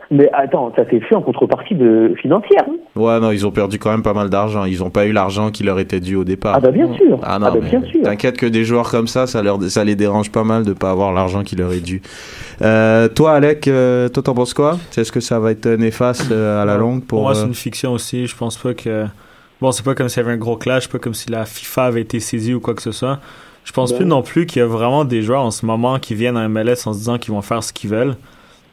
[0.09, 2.63] Mais attends, ça s'est fait en contrepartie de financière.
[2.67, 2.75] hein.
[2.95, 4.63] Ouais, non, ils ont perdu quand même pas mal d'argent.
[4.63, 6.53] Ils ont pas eu l'argent qui leur était dû au départ.
[6.55, 7.19] Ah bah bien sûr.
[7.23, 8.01] Ah non, bah, mais bien sûr.
[8.03, 10.91] t'inquiète que des joueurs comme ça, ça, leur, ça les dérange pas mal de pas
[10.91, 12.01] avoir l'argent qui leur est dû.
[12.61, 14.77] Euh, toi, Alec, euh, toi, t'en penses quoi?
[14.95, 17.53] Est-ce que ça va être néfaste euh, à la longue pour, Pour moi, c'est une
[17.53, 18.27] fiction aussi.
[18.27, 19.05] Je pense pas que.
[19.59, 21.85] Bon, c'est pas comme s'il y avait un gros clash, pas comme si la FIFA
[21.85, 23.19] avait été saisie ou quoi que ce soit.
[23.65, 23.97] Je pense Ben.
[23.97, 26.47] plus non plus qu'il y a vraiment des joueurs en ce moment qui viennent à
[26.47, 28.15] MLS en se disant qu'ils vont faire ce qu'ils veulent.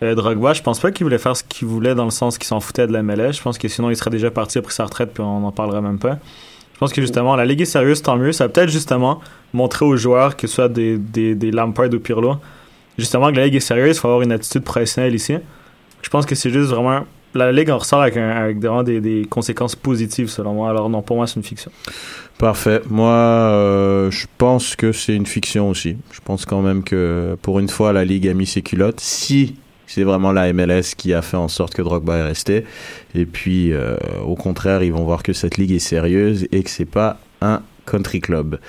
[0.05, 2.47] Euh, Drogba, je pense pas qu'il voulait faire ce qu'il voulait dans le sens qu'il
[2.47, 3.33] s'en foutait de la MLS.
[3.33, 5.81] Je pense que sinon il serait déjà parti après sa retraite puis on n'en parlerait
[5.81, 6.19] même pas.
[6.75, 8.33] Je pense que justement la ligue est sérieuse, tant mieux.
[8.33, 9.21] Ça peut-être justement
[9.53, 12.37] montrer aux joueurs, que ce soit des, des, Lampard ou Pirlo,
[12.99, 15.37] justement que la ligue est sérieuse, il faut avoir une attitude professionnelle ici.
[16.03, 17.07] Je pense que c'est juste vraiment.
[17.37, 20.71] La ligue en ressort avec, avec vraiment des, des conséquences positives selon moi.
[20.71, 21.73] Alors non, pour moi c'est une fiction.
[22.39, 22.81] Parfait.
[22.91, 25.97] Moi, euh, je pense que c'est une fiction aussi.
[26.13, 29.01] Je pense quand même que pour une fois, la Ligue a mis ses culottes.
[29.01, 29.55] Si
[29.87, 32.65] c'est vraiment la MLS qui a fait en sorte que Drogba est resté.
[33.15, 36.71] Et puis, euh, au contraire, ils vont voir que cette ligue est sérieuse et que
[36.71, 38.59] c'est pas un country club.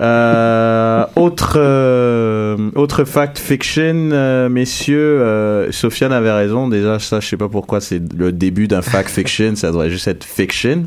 [0.00, 6.68] Euh, autre, euh, autre fact fiction, euh, messieurs, Sofiane avait raison.
[6.68, 10.06] Déjà, ça, je sais pas pourquoi c'est le début d'un fact fiction, ça devrait juste
[10.06, 10.84] être fiction.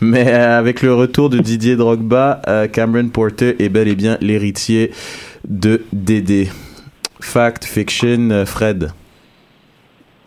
[0.00, 4.90] Mais avec le retour de Didier Drogba, Cameron Porter est bel et bien l'héritier
[5.48, 6.48] de Dédé.
[7.20, 8.90] Fact fiction, Fred.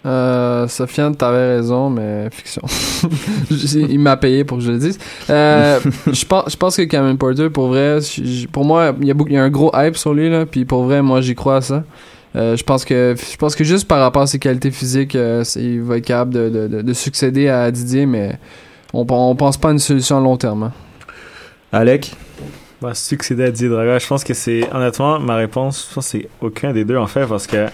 [0.04, 2.64] Euh, Sofiane, t'avais raison, mais fiction.
[3.76, 4.98] Il m'a payé pour que je le dise.
[5.30, 5.80] Euh,
[6.12, 8.00] je pense, je pense que Cameron Porter, pour vrai,
[8.52, 10.46] pour moi, il y, a beaucoup- il y a un gros hype sur lui, là,
[10.48, 11.84] puis pour vrai, moi, j'y crois à ça.
[12.36, 15.44] Euh, je pense que je pense que juste par rapport à ses qualités physiques, euh,
[15.58, 18.40] il va être capable de, de, de- de succéder à Didier, mais
[18.94, 20.64] on, on pense pas à une solution à long terme.
[20.64, 20.72] hein.
[21.74, 22.14] Alec?
[22.82, 25.88] Bah, succéder à Didier Drogba, je pense que c'est honnêtement ma réponse.
[25.90, 27.68] Je pense que c'est aucun des deux en fait parce que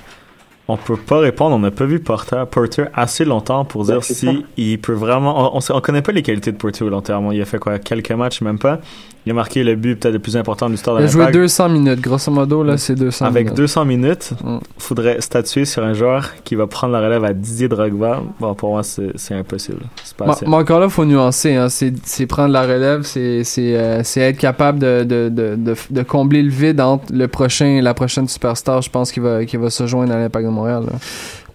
[0.68, 1.56] on peut pas répondre.
[1.56, 4.32] On n'a pas vu Porter, Porter assez longtemps pour dire si ça.
[4.58, 5.56] il peut vraiment.
[5.56, 7.32] On, on, on connaît pas les qualités de Porter terme.
[7.34, 8.80] Il a fait quoi quelques matchs même pas.
[9.28, 11.20] Il a marqué le but peut-être le plus important de l'histoire de Il a joué
[11.26, 11.36] l'Impact.
[11.38, 13.58] 200 minutes, grosso modo, là, c'est 200 Avec minutes.
[13.58, 14.60] 200 minutes, Mm.
[14.78, 18.22] faudrait statuer sur un joueur qui va prendre la relève à Didier Drogba.
[18.40, 19.82] Bon, pour moi, c'est impossible.
[20.16, 21.56] Pas Mais, encore là, faut nuancer.
[21.56, 21.68] Hein.
[21.68, 26.50] C'est, prendre la relève, c'est, euh, être capable de, de, de, de, de combler le
[26.50, 28.82] vide entre le prochain et la prochaine superstar.
[28.82, 30.84] Je pense qu'il va, se joindre à l'Impact de Montréal.
[30.90, 30.98] là.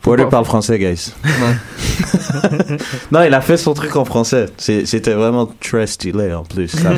[0.03, 1.13] Porter parle français, guys.
[1.25, 2.77] Ouais.
[3.13, 4.47] non, il a fait son truc en français.
[4.57, 6.69] C'était vraiment très stylé en plus.
[6.69, 6.91] Ça.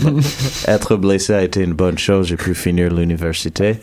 [0.72, 2.28] Être blessé a été une bonne chose.
[2.28, 3.76] J'ai pu finir l'université.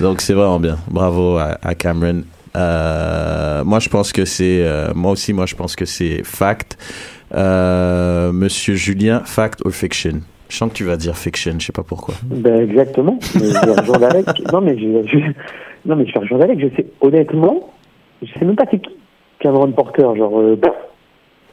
[0.00, 0.78] Donc c'est vraiment bien.
[0.90, 2.22] Bravo à, à Cameron.
[2.56, 4.62] Euh, moi, je pense que c'est.
[4.64, 6.76] euh, moi aussi, moi, je pense que c'est fact.
[7.34, 10.20] Euh, Monsieur Julien, fact or fiction?
[10.48, 12.14] Je sens que tu vas dire fiction, je sais pas pourquoi.
[12.22, 13.18] Ben exactement.
[13.34, 14.26] Mais je vais rejoindre Alec.
[14.52, 15.32] Non mais je, je-
[15.88, 16.60] non mais je vais rejoindre Alec.
[16.60, 17.68] Je sais honnêtement,
[18.22, 18.90] je sais même pas c'est qui
[19.40, 20.06] Cameron Porter.
[20.16, 20.56] Genre, euh,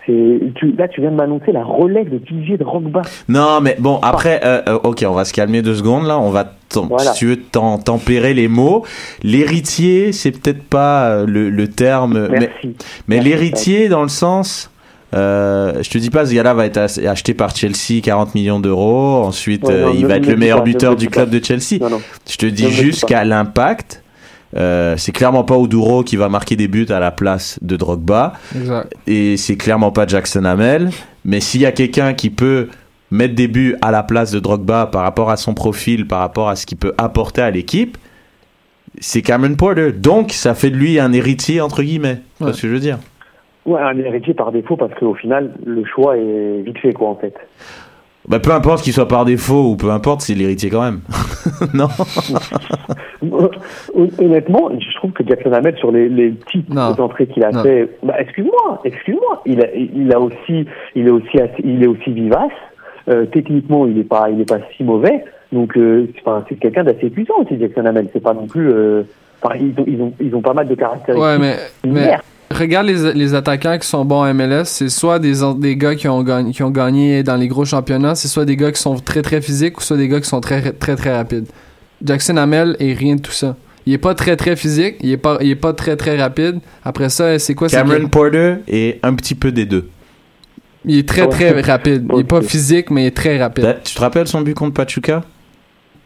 [0.05, 3.03] tu, là tu viens de m'annoncer la relève de Didier Drogba.
[3.29, 6.19] Non, mais bon, après, euh, euh, ok, on va se calmer deux secondes là.
[6.19, 7.11] On va, Voilà.
[7.13, 8.83] si tu veux, tempérer les mots.
[9.23, 12.75] L'héritier, c'est peut-être pas le, le terme, mais, Merci.
[13.07, 14.69] mais l'héritier dans le sens.
[15.15, 18.59] Euh, je te dis pas, ce gars-là va être ach- acheté par Chelsea 40 millions
[18.59, 19.21] d'euros.
[19.23, 21.39] Ensuite, Ouais, euh, il va être le meilleur pas, buteur du club pas.
[21.39, 21.79] de Chelsea.
[21.79, 22.01] Non non.
[22.27, 24.02] Je te dis juste qu'à l'impact,
[24.55, 28.33] euh, c'est clairement pas Oduro qui va marquer des buts à la place de Drogba
[28.55, 28.93] Exact.
[29.07, 30.89] et c'est clairement pas Jackson Hamel.
[31.25, 32.67] Mais s'il y a quelqu'un qui peut
[33.11, 36.49] mettre des buts à la place de Drogba par rapport à son profil, par rapport
[36.49, 37.97] à ce qu'il peut apporter à l'équipe,
[38.99, 39.91] c'est Cameron Porter.
[39.91, 42.17] Donc, ça fait de lui un héritier, entre guillemets.
[42.37, 42.53] Tu vois Ouais.
[42.53, 42.99] ce que je veux dire?
[43.65, 47.15] Ouais, un héritier par défaut parce qu'au final le choix est vite fait quoi en
[47.15, 47.33] fait.
[48.27, 50.99] Bah, Peu importe qu'il soit par défaut ou peu importe, c'est l'héritier quand même.
[51.73, 51.87] non
[53.21, 53.49] Hon-
[54.19, 56.93] Honnêtement, je trouve que Jackson Hamel sur les, les petites Non.
[56.99, 57.63] entrées qu'il a Non.
[57.63, 62.11] fait, bah, excuse-moi, excuse-moi, il a, il a aussi, il est aussi, il est aussi
[62.11, 62.51] vivace.
[63.09, 65.23] Euh, techniquement, il est pas, il est pas si mauvais.
[65.51, 68.07] Donc, euh, c'est- enfin, c'est quelqu'un d'assez puissant aussi, Jackson Hamel.
[68.13, 69.03] C'est pas non plus, euh,
[69.59, 71.21] ils ont, ils ont, ils ont pas mal de caractéristiques.
[71.21, 71.55] Ouais, mais.
[72.53, 76.07] Regarde les, les attaquants qui sont bons en MLS, c'est soit des, des gars qui
[76.07, 78.95] ont, gagné, qui ont gagné dans les gros championnats, c'est soit des gars qui sont
[78.95, 81.45] très très physiques ou soit des gars qui sont très très très rapides.
[82.03, 83.55] Jackson Hamel est rien de tout ça.
[83.85, 86.59] Il est pas très très physique, il est pas, il est pas très très rapide.
[86.83, 89.89] Après ça, c'est quoi Cameron Porter est un petit peu des deux.
[90.85, 92.07] Il est très très rapide.
[92.13, 93.63] Il est pas physique, mais il est très rapide.
[93.65, 95.23] T'as- Tu te rappelles son but contre Pachuca?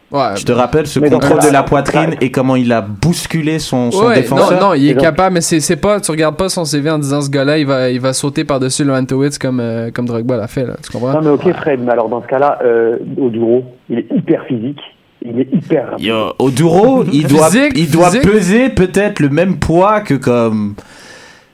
[0.10, 0.38] Ouais.
[0.38, 4.06] Je te rappelle ce contrôle de la poitrine et comment il a bousculé son, son
[4.06, 4.60] Ouais, défenseur.
[4.62, 6.98] non, non, il est capable, mais c'est, c'est pas, tu regardes pas son CV en
[6.98, 10.38] disant ce gars-là, il va, il va sauter par-dessus le Antowitz comme, euh, comme Drogba
[10.38, 10.76] l'a fait, là.
[10.82, 11.12] Tu comprends?
[11.12, 14.80] Non, mais ok, Fred, mais alors dans ce cas-là, euh, Oduro, il est hyper physique,
[15.26, 16.06] il est hyper rapide.
[16.06, 18.32] Yo, Oduro, il doit, Physique, il doit physique.
[18.32, 20.76] peser peut-être le même poids que comme.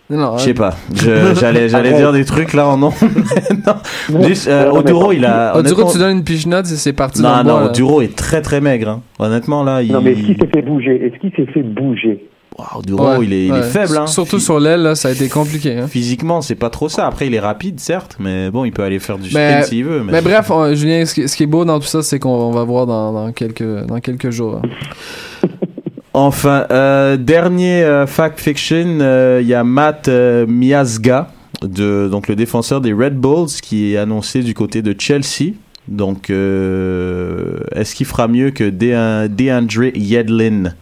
[0.09, 0.75] Non, Je sais pas.
[0.93, 2.91] Je- J'allais, j'allais dire des trucs là en nom.
[4.11, 4.21] non.
[4.27, 5.55] Juste, euh, Oduro, il a.
[5.57, 7.65] Oduro, honnêtement- tu donnes une pichenote, c'est, c'est parti Non, non, bois, là.
[7.69, 8.89] Oduro est très très maigre.
[8.89, 9.01] hein.
[9.17, 9.91] Honnêtement, là, il.
[9.91, 11.05] Non, mais est-ce qu'il s'est fait bouger?
[11.05, 12.27] Est-ce qu'il s'est fait bouger?
[12.59, 13.97] Wow, Oduro, Ouais, il, est, il est faible.
[13.97, 14.05] Hein.
[14.05, 15.87] Surtout sur l'aile, ça a été compliqué, hein.
[15.87, 17.07] Physiquement, c'est pas trop ça.
[17.07, 19.85] Après, il est rapide, certes, mais bon, il peut aller faire du sprint Mais- s'il
[19.85, 20.03] veut.
[20.03, 22.19] Mais, Mais bref, on- Julien, ce qui, ce qui est beau dans tout ça, c'est
[22.19, 24.61] qu'on on va voir dans, dans quelques, dans quelques jours.
[24.63, 25.47] hein.
[26.13, 31.31] Enfin, euh, dernier euh, fact fiction, euh, il y a Matt euh, Miazga,
[31.63, 35.53] donc le défenseur des Red Bulls, qui est annoncé du côté de Chelsea.
[35.87, 40.73] Donc, est-ce qu'il fera mieux que Dea- DeAndre Yedlin?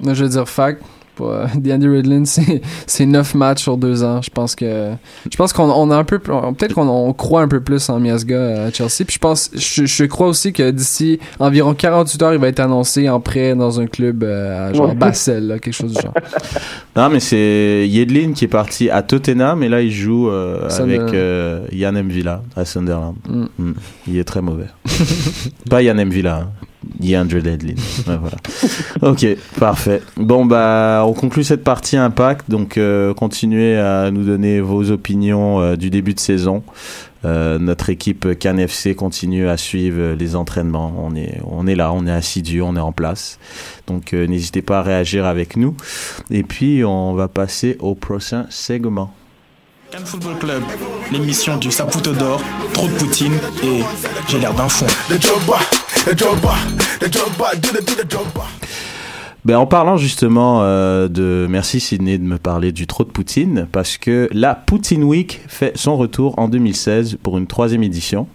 [0.00, 0.78] Je vais dire fac.
[1.18, 4.22] Pour, euh, DeAndre Redlin, c'est c'est 9 matchs sur 2 ans.
[4.22, 4.92] Je pense que
[5.28, 7.98] je pense qu'on on a un peu peut-être qu'on on croit un peu plus en
[7.98, 9.04] Miasga à Chelsea.
[9.04, 12.60] Puis je pense je, je crois aussi que d'ici environ 48 heures, il va être
[12.60, 14.94] annoncé en prêt dans un club euh, à genre Ouais.
[14.94, 16.14] Basel, là, quelque chose du genre.
[16.96, 21.00] Non, mais c'est Yedlin qui est parti à Tottenham et là il joue euh, avec
[21.00, 23.16] euh, Yann Mvila à Sunderland.
[23.28, 23.44] Mm.
[23.58, 23.74] Mm.
[24.06, 24.66] Il est très mauvais.
[25.70, 26.48] Pas Yann Mvila, hein.
[26.98, 27.36] DeAndre.
[27.36, 28.36] Ouais, voilà.
[29.02, 29.26] Ok,
[29.58, 30.02] parfait.
[30.16, 32.50] Bon, bah, on conclut cette partie Impact.
[32.50, 36.62] Donc, euh, continuez à nous donner vos opinions euh, du début de saison.
[37.24, 40.94] Euh, notre équipe CanFC continue à suivre les entraînements.
[40.98, 43.38] On est, on est là, on est assidu, on est en place.
[43.86, 45.76] Donc, euh, n'hésitez pas à réagir avec nous.
[46.30, 49.12] Et puis, on va passer au prochain segment.
[50.04, 50.62] Football Club,
[51.10, 52.42] l'émission du Saputo d'or,
[52.74, 53.32] trop de poutine
[53.64, 53.82] et
[54.28, 54.86] j'ai l'air d'un fond.
[59.44, 61.46] Ben, en parlant justement euh, de...
[61.48, 65.72] Merci Sydney de me parler du trot de Poutine, parce que la Poutine Week fait
[65.76, 68.26] son retour en 2016 pour une troisième édition.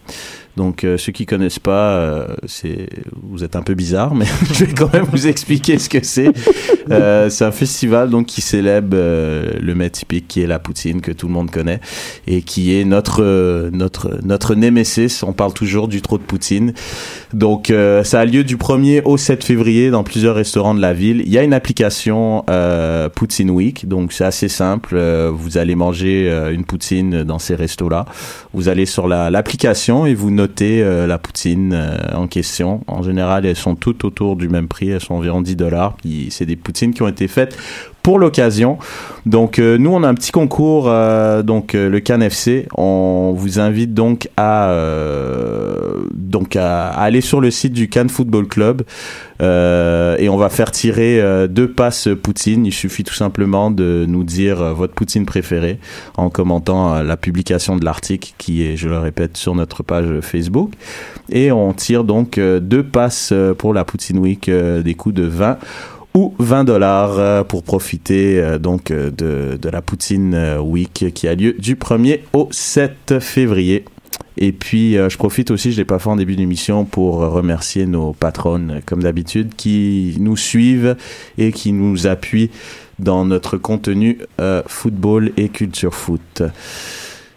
[0.56, 2.88] Donc euh, ceux qui connaissent pas, euh, c'est
[3.24, 6.32] vous êtes un peu bizarre, mais je vais quand même vous expliquer ce que c'est.
[6.88, 11.28] C'est un festival donc qui célèbre le mets typique qui est la poutine que tout
[11.28, 11.80] le monde connaît
[12.28, 15.24] et qui est notre notre notre némésis.
[15.24, 16.74] On parle toujours du trot de poutine.
[17.34, 20.94] Donc euh, ça a lieu du 1er au 7 février dans plusieurs restaurants de la
[20.94, 21.24] ville.
[21.26, 24.96] Il y a une application euh, Poutine Week, donc c'est assez simple.
[24.96, 28.06] Euh, vous allez manger euh, une poutine dans ces restos-là.
[28.54, 32.82] Vous allez sur la- l'application et vous notez euh, la poutine euh, en question.
[32.88, 34.90] En général, elles sont toutes autour du même prix.
[34.90, 35.98] Elles sont environ 10 dollars.
[36.30, 37.58] C'est des poutines qui ont été faites
[38.04, 38.78] pour l'occasion.
[39.26, 42.68] Donc euh, nous on a un petit concours euh, donc euh, le Can FC.
[42.76, 48.48] On vous invite donc à euh, donc à, aller sur le site du Cannes Football
[48.48, 48.84] Club
[49.42, 52.66] euh, et on va faire tirer euh, deux passes Poutine.
[52.66, 55.80] Il suffit tout simplement de nous dire votre Poutine préférée
[56.18, 60.72] en commentant la publication de l'article qui est, je le répète, sur notre page Facebook.
[61.30, 65.58] Et on tire donc deux passes pour la Poutine Week des coûts de 20
[66.16, 71.28] ou 20 dollars euh, pour profiter euh, donc euh, de, de la Poutine Week qui
[71.28, 73.86] a lieu du 1er au 7 février.
[74.38, 78.14] Et puis, je profite aussi, je l'ai pas fait en début d'émission, pour remercier nos
[78.14, 80.96] patronnes, comme d'habitude, qui nous suivent
[81.38, 82.50] et qui nous appuient
[82.98, 84.18] dans notre contenu
[84.66, 86.42] football et culture foot.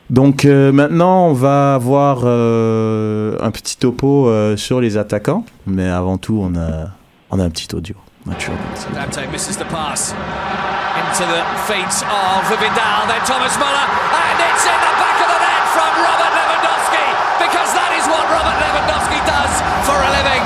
[0.08, 6.56] Donc maintenant, on va avoir un petit topo sur les attaquants, mais avant tout, on
[6.56, 6.92] a,
[7.30, 7.96] on a un petit audio.
[8.26, 10.10] Dante misses the pass
[10.98, 15.38] into the feet of Vidal, then Thomas Muller, and it's in the back of the
[15.38, 17.06] net from Robert Lewandowski,
[17.38, 19.52] because that is what Robert Lewandowski does
[19.86, 20.42] for a living.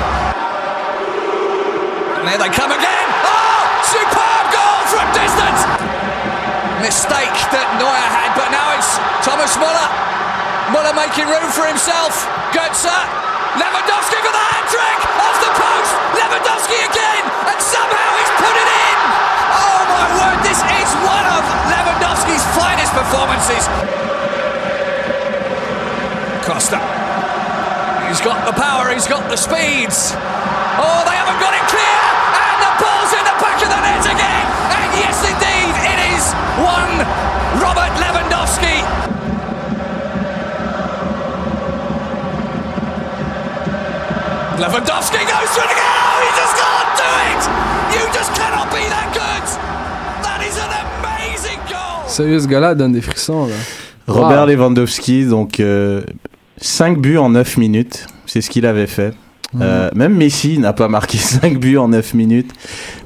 [2.21, 3.07] And there they come again.
[3.25, 5.61] Oh, superb goal from distance.
[6.85, 9.89] Mistake that Neuer had, but now it's Thomas Muller.
[10.69, 12.29] Muller making room for himself.
[12.53, 13.30] Götze.
[13.59, 14.99] Lewandowski for the hat trick.
[15.19, 15.91] Off the post.
[16.15, 17.23] Lewandowski again.
[17.51, 18.97] And somehow he's put it in.
[19.51, 23.63] Oh my word, this is one of Lewandowski's finest performances.
[26.47, 26.79] Costa.
[28.07, 30.11] He's got the power, he's got the speeds.
[30.75, 31.99] Oh, they haven't got it clear.
[32.35, 34.40] And the ball's in the back of the net again.
[44.61, 45.97] Lewandowski goes for it again.
[46.05, 47.41] Oh, he just can't do it.
[47.95, 49.45] You just cannot be that good!
[50.23, 52.07] That is an amazing goal!
[52.07, 53.55] Sérieux, ce gars-là donne des frissons, là.
[54.07, 54.49] Robert Wow.
[54.49, 55.61] Lewandowski, donc
[56.57, 59.13] 5 buts en 9 minutes, c'est ce qu'il avait fait.
[59.59, 62.51] Euh, même Messi n'a pas marqué 5 buts en 9 minutes.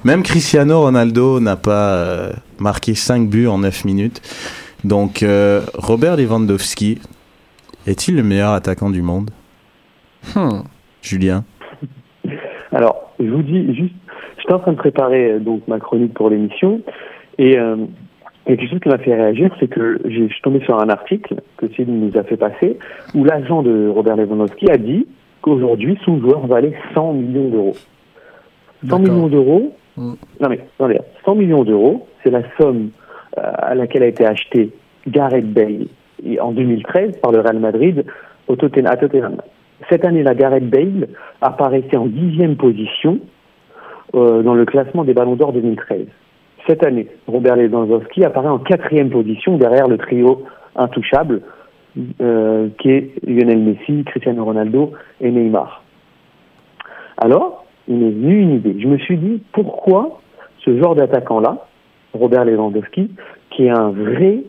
[0.04, 4.22] Même Cristiano Ronaldo n'a pas euh, marqué 5 buts en 9 minutes.
[4.84, 7.00] Donc euh, Robert Lewandowski
[7.88, 9.32] est-il le meilleur attaquant du monde?
[10.36, 10.62] Hmm.
[11.06, 11.44] Julien
[12.72, 13.94] Alors, je vous dis juste,
[14.38, 16.82] j'étais en train de préparer euh, donc ma chronique pour l'émission
[17.38, 17.76] et euh,
[18.48, 21.36] a quelque chose qui m'a fait réagir, c'est que je suis tombé sur un article
[21.58, 22.78] que Céline nous a fait passer
[23.14, 25.08] où l'agent de Robert Lewandowski a dit
[25.42, 27.76] qu'aujourd'hui son joueur valait 100 millions d'euros.
[28.88, 29.00] 100 D'accord.
[29.00, 29.76] millions d'euros.
[29.98, 30.14] Mm.
[30.42, 32.90] Non mais attendez, 100 millions d'euros, c'est la somme
[33.38, 34.72] euh, à laquelle a été acheté
[35.08, 35.88] Gareth Bale
[36.24, 38.06] et en 2013 par le Real Madrid
[38.48, 38.92] au Tottenham.
[38.92, 39.38] à Tottenham.
[39.90, 41.08] Cette année, la Gareth Bale
[41.42, 43.20] apparaissait en dixième position
[44.16, 46.06] euh, dans le classement des Ballons d'Or 2013.
[46.68, 50.44] Cette année, Robert Lewandowski apparaît en quatrième position derrière le trio
[50.76, 51.42] intouchable
[52.22, 55.84] euh, qui est Lionel Messi, Cristiano Ronaldo et Neymar.
[57.18, 58.76] Alors, il m'est venu une idée.
[58.80, 60.20] Je me suis dit, pourquoi
[60.66, 61.66] ce genre d'attaquant-là,
[62.14, 63.12] Robert Lewandowski,
[63.52, 64.42] qui est un vrai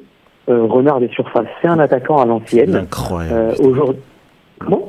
[0.48, 2.74] euh, renard des surfaces, c'est un attaquant à l'ancienne.
[2.74, 3.34] Incroyable.
[3.34, 4.02] Euh, Aujourd'hui,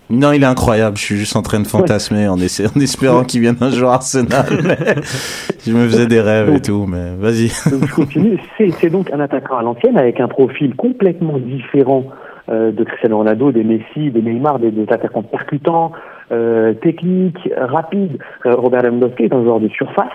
[0.10, 0.98] Non, il est incroyable.
[0.98, 3.90] Je suis juste en train de fantasmer en, essa- en espérant qu'il vienne un jour
[3.90, 4.46] à Arsenal.
[5.66, 7.48] je me faisais des rêves et tout, mais vas-y.
[7.50, 8.40] Je continue.
[8.58, 12.06] C'est donc un attaquant à l'ancienne avec un profil complètement différent
[12.50, 15.92] euh, de Cristiano Ronaldo, des Messi, des Neymar, des, des attaquants percutants,
[16.32, 18.18] euh, techniques, rapides.
[18.46, 20.08] Euh, Robert Lewandowski est un joueur de surface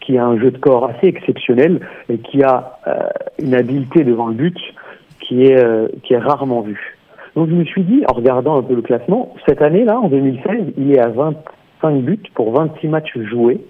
[0.00, 2.76] qui a un jeu de corps assez exceptionnel et qui a
[3.40, 4.56] une habileté devant le but
[5.20, 5.64] qui est,
[6.02, 6.98] qui est rarement vue.
[7.34, 10.74] Donc je me suis dit, en regardant un peu le classement, cette année-là, en 2016,
[10.76, 13.64] il est à 25 buts pour 26 matchs joués.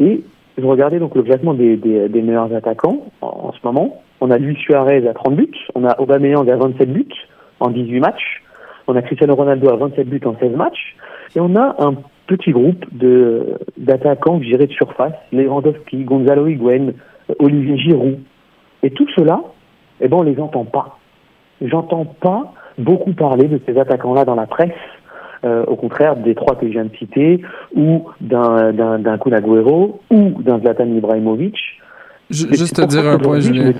[0.00, 0.22] Et
[0.58, 1.76] je regardais donc le classement des,
[2.14, 4.02] meilleurs attaquants en, ce moment.
[4.20, 7.08] On a Luis Suarez à 30 buts, on a Aubameyang à 27 buts
[7.60, 8.42] en 18 matchs,
[8.86, 10.96] on a Cristiano Ronaldo à 27 buts en 16 matchs,
[11.36, 11.94] et on a un
[12.26, 16.92] petit groupe de d'attaquants, je de surface, Lewandowski, Gonzalo Higuain,
[17.38, 18.18] Olivier Giroud.
[18.82, 19.40] Et tout cela,
[20.00, 20.98] eh ben, on les entend pas.
[21.60, 24.70] J'entends pas beaucoup parler de ces attaquants-là dans la presse,
[25.44, 27.42] euh, au contraire des trois que je viens de citer,
[27.74, 31.56] ou d'un d'un d'un Kun Agüero, ou d'un Zlatan Ibrahimovic.
[32.30, 33.72] Juste te dire un point, je Julien.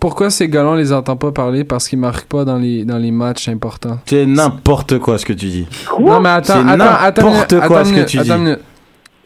[0.00, 1.64] Pourquoi ces gars-là, on les entend pas parler?
[1.64, 3.98] Parce qu'ils marquent pas dans les, dans les matchs importants.
[4.04, 5.66] C'est n'importe quoi ce que tu dis.
[5.88, 6.14] Quoi?
[6.14, 8.54] Non, mais attends, C'est attends, attends, quoi attends ce que tu attends dis.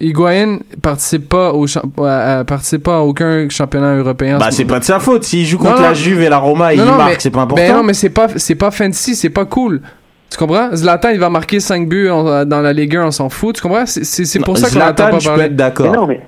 [0.02, 4.38] Higuain participe pas au euh, participe pas à aucun championnat européen.
[4.38, 5.22] Bah, c'est pas de sa faute.
[5.22, 5.82] S'il joue contre non.
[5.82, 7.62] la Juve et la Roma et Non, il non, marque, c'est pas important.
[7.62, 9.80] Ben non, mais c'est pas, c'est pas fancy, c'est pas cool.
[10.28, 10.74] Tu comprends?
[10.74, 13.54] Zlatan, il va marquer 5 buts en- dans la Ligue 1, on s'en fout.
[13.54, 13.86] Tu comprends?
[13.86, 15.94] C'est, pour ça qu'on Zlatan, n'entend pas je peux être Mais d'accord.
[15.94, 16.20] non, mais,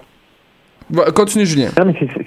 [1.12, 1.70] continue, Julien.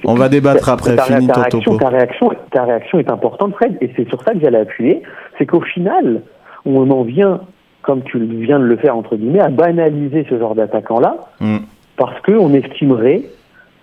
[0.04, 0.96] On va débattre après.
[0.96, 1.78] ta ton réaction, topo.
[1.78, 5.02] ta, réaction, ta réaction est importante, Fred, et c'est sur ça que j'allais appuyer.
[5.38, 6.24] C'est qu'au final,
[6.66, 7.42] on en vient,
[7.88, 11.58] comme tu viens de le faire, entre guillemets, à banaliser ce genre d'attaquant-là, Mm.
[11.96, 13.22] parce qu'on estimerait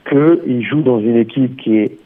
[0.09, 1.99] qu'il joue dans une équipe qui est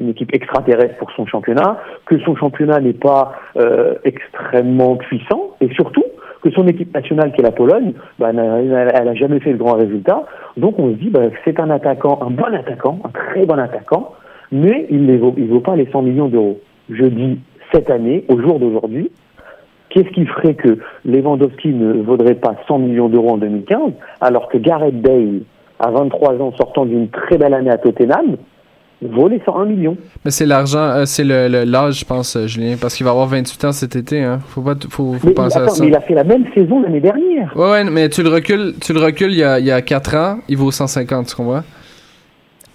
[0.00, 5.72] une équipe extraterrestre pour son championnat, que son championnat n'est pas euh, extrêmement puissant, et
[5.72, 6.02] surtout
[6.42, 9.52] que son équipe nationale, qui est la Pologne, bah, n'a- elle elle a jamais fait
[9.52, 10.24] de grands résultats.
[10.56, 14.10] Donc on se dit, bah, c'est un attaquant, un bon attaquant, un très bon attaquant,
[14.50, 16.58] mais il ne vaut, il vaut pas les 100 millions d'euros.
[16.90, 17.38] Je dis
[17.72, 19.10] cette année, au jour d'aujourd'hui,
[19.94, 24.58] qu'est-ce qui ferait que Lewandowski ne vaudrait pas 100 millions d'euros en 2015, alors que
[24.58, 25.42] Gareth Bale,
[25.78, 28.36] à 23 ans, sortant d'une très belle année à Tottenham,
[29.02, 29.96] vaut les 101 millions?
[30.24, 33.10] Mais c'est l'argent, euh, c'est le, le- l'âge, je pense, euh, Julien, parce qu'il va
[33.12, 34.22] avoir 28 ans cet été.
[34.22, 34.38] Hein.
[34.48, 35.82] Faut pas, t- faut, faut mais, penser à attends, ça.
[35.84, 37.52] mais il a fait la même saison l'année dernière.
[37.56, 39.80] Ouais, ouais, mais tu le recules, tu le recules il y a, il y a
[39.82, 41.62] 4 ans, il vaut 150, tu comprends?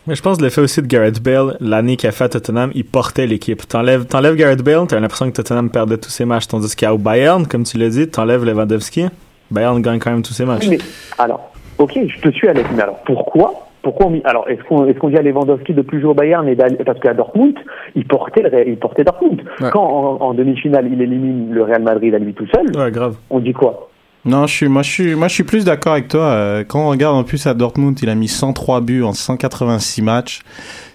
[0.10, 2.72] Mais je pense que l'effet aussi de Gareth Bale, l'année qu'il a fait à Tottenham,
[2.74, 3.62] il portait l'équipe.
[3.68, 7.46] T'enlèves, t'enlèves Gareth Bale, t'as l'impression que Tottenham perdait tous ses matchs, tandis qu'au Bayern,
[7.46, 9.06] comme tu l'as dit, t'enlèves Lewandowski,
[9.52, 10.68] Bayern gagne quand même tous ses matchs.
[10.68, 10.80] Mais
[11.20, 15.00] alors, ok, je te suis Alex, mais alors pourquoi pourquoi on, alors est-ce qu'on est-ce
[15.00, 17.54] qu'on dit à Lewandowski de plus jouer au Bayern et parce qu'à Dortmund
[17.96, 19.70] il portait le il portait Dortmund Ouais.
[19.72, 23.16] quand en, en demi-finale il élimine le Real Madrid à lui tout seul Ouais, grave.
[23.30, 23.89] on dit quoi?
[24.30, 26.22] Non, je suis, moi, je suis, moi, je suis plus d'accord avec toi.
[26.22, 30.02] Euh, Quand on regarde en plus à Dortmund, il a mis 103 buts en 186
[30.02, 30.42] matchs.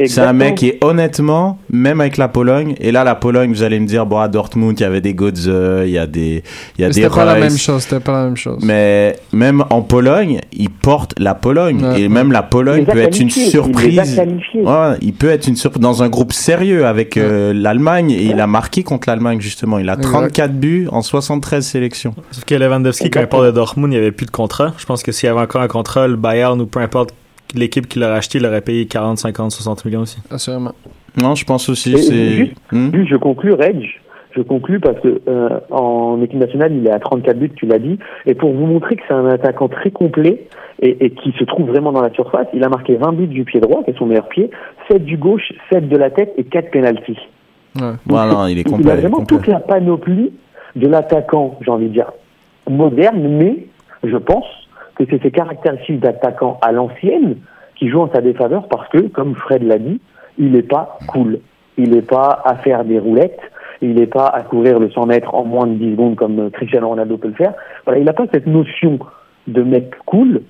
[0.06, 3.62] C'est un mec qui est honnêtement, même avec la Pologne, et là, la Pologne, vous
[3.62, 5.50] allez me dire, bon, à Dortmund, il y avait des Götze,
[5.84, 6.42] il y a des,
[6.78, 8.58] il y a Mais des C'était pas la même chose, c'était pas la même chose.
[8.62, 11.84] Mais même en Pologne, il porte la Pologne.
[11.84, 12.02] Ouais.
[12.02, 14.20] Et même la Pologne peut être une il surprise.
[14.54, 18.10] Ouais, il peut être une surprise dans un groupe sérieux avec euh, l'Allemagne.
[18.10, 19.78] Et il a marqué contre l'Allemagne, justement.
[19.78, 20.10] Il a Exact.
[20.10, 22.14] 34 buts en 73 sélections.
[22.30, 24.72] Sauf que Lewandowski, quand importe de Dortmund, il n'y avait plus de contrat.
[24.78, 27.14] Je pense que s'il y avait encore un contrat, le Bayern ou peu importe
[27.54, 30.18] l'équipe qui l'aurait acheté, il aurait payé 40, 50, 60 millions aussi.
[30.30, 30.72] Assurément.
[31.20, 31.96] Non, je pense aussi.
[31.98, 32.30] C'est.
[32.30, 33.88] juste, juste, je conclue, Reg.
[34.36, 37.78] Je conclue parce que euh, en équipe nationale, il est à 34 buts, tu l'as
[37.78, 37.98] dit.
[38.26, 40.48] Et pour vous montrer que c'est un attaquant très complet
[40.82, 43.44] et, et qui se trouve vraiment dans la surface, il a marqué 20 buts du
[43.44, 44.50] pied droit, qui est son meilleur pied,
[44.90, 47.18] 7 du gauche, 7 de la tête et 4 pénalties.
[47.80, 47.92] Ouais.
[48.06, 48.90] Voilà, il est complet.
[48.90, 49.36] a il est vraiment complet.
[49.36, 50.32] toute la panoplie
[50.74, 52.10] de l'attaquant, j'ai envie de dire,
[52.68, 53.66] moderne, mais
[54.02, 54.46] je pense
[54.96, 57.36] que c'est ces caractéristiques d'attaquant à l'ancienne
[57.76, 60.00] qui jouent en sa défaveur parce que, comme Fred l'a dit,
[60.38, 61.40] il n'est pas cool.
[61.76, 63.40] Il n'est pas à faire des roulettes,
[63.82, 66.88] il n'est pas à courir le 100 mètres en moins de 10 secondes comme Cristiano
[66.88, 67.52] Ronaldo peut le faire.
[67.84, 68.98] Voilà, il n'a pas cette notion
[69.48, 70.42] de mec cool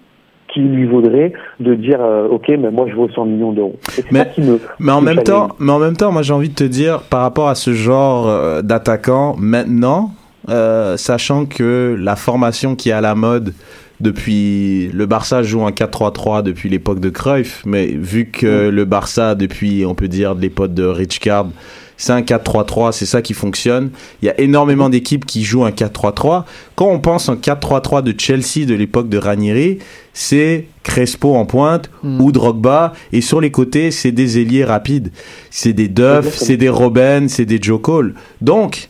[0.53, 3.77] qui lui vaudrait de dire euh, ok mais moi je vaux 100 millions d'euros.
[4.12, 5.25] Mais- me en me même challenge.
[5.25, 7.73] temps, mais en même temps, moi j'ai envie de te dire par rapport à ce
[7.73, 10.11] genre euh, d'attaquant maintenant,
[10.49, 13.55] euh, sachant que la formation qui est à la mode
[14.01, 19.34] depuis le Barça joue en 4-3-3 depuis l'époque de Cruyff, mais vu que le Barça
[19.34, 21.47] depuis on peut dire de l'époque de Richcard
[21.97, 23.90] c'est un 4-3-3, c'est ça qui fonctionne.
[24.22, 26.45] Il y a énormément d'équipes qui jouent un 4-3-3.
[26.74, 29.78] Quand on pense en 4-3-3 de Chelsea de l'époque de Ranieri,
[30.12, 32.20] c'est Crespo en pointe Mm.
[32.20, 35.11] ou Drogba et sur les côtés, c'est des ailiers rapides.
[35.51, 38.14] C'est des Duff, c'est des Robben, c'est des Joe Cole.
[38.40, 38.88] Donc,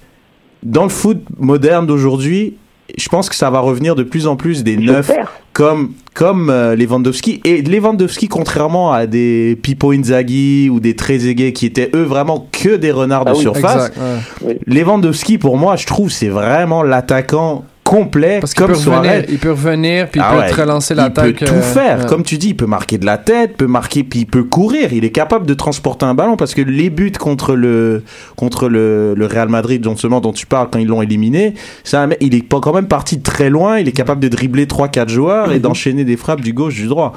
[0.65, 2.57] dans le foot moderne d'aujourd'hui,
[2.99, 5.11] je pense que ça va revenir de plus en plus des neufs
[5.53, 11.67] comme comme euh, Lewandowski et Lewandowski contrairement à des Pipo Inzaghi ou des Trezeguet qui
[11.67, 13.99] étaient eux vraiment que des renards de Ah oui, surface Exact.
[14.43, 14.59] ouais.
[14.67, 20.09] Lewandowski pour moi je trouve c'est vraiment l'attaquant complet Parce comme Suarez il peut revenir,
[20.09, 21.37] puis il Ah peut ouais, te relancer il l'attaque.
[21.37, 22.07] peut tout faire, ouais.
[22.07, 24.93] comme tu dis, il peut marquer de la tête, peut marquer, puis il peut courir.
[24.93, 28.03] Il est capable de transporter un ballon parce que les buts contre le
[28.37, 31.55] contre le, le Real Madrid, justement dont tu parles quand ils l'ont éliminé,
[31.93, 33.79] mec- il est pas quand même parti de très loin.
[33.79, 37.13] Il est capable de dribbler 3-4 joueurs et d'enchaîner des frappes du gauche du droit.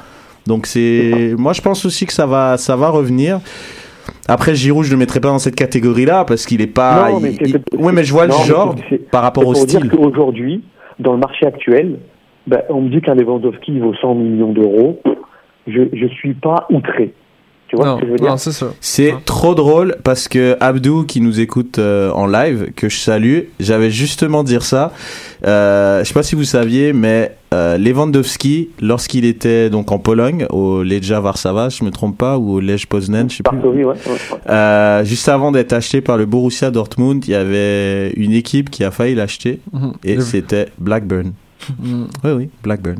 [0.46, 3.40] Donc c'est, moi je pense aussi que ça va ça va revenir.
[4.28, 7.10] Après Giroud, je le mettrais pas dans cette catégorie-là parce qu'il est pas.
[7.10, 8.74] Non, mais il- il- je vois non, le genre
[9.10, 9.80] par rapport au style.
[9.80, 10.62] dire qu'aujourd'hui,
[10.98, 11.98] dans le marché actuel,
[12.46, 15.00] ben, on me dit qu'un Lewandowski vaut 100 millions d'euros.
[15.66, 17.12] Je ne suis pas outré.
[17.68, 18.72] Tu vois Non, ce que je veux dire non, c'est ça.
[18.80, 23.40] C'est trop drôle parce que Abdou qui nous écoute euh, en live, que je salue,
[23.60, 24.92] j'avais justement dire ça.
[25.46, 30.46] Euh, je sais pas si vous saviez, mais euh, Lewandowski, lorsqu'il était donc en Pologne,
[30.48, 33.54] au Legia Warszawa, je me trompe pas, ou au Lech Poznan, je sais plus.
[33.58, 34.38] Varsovie, ouais, ouais, ouais.
[34.48, 38.82] Euh, juste avant d'être acheté par le Borussia Dortmund, il y avait une équipe qui
[38.82, 39.92] a failli l'acheter Mhm.
[40.04, 41.32] et c'était Blackburn.
[41.78, 42.04] Mm.
[42.24, 42.98] Oui, oui, Blackburn.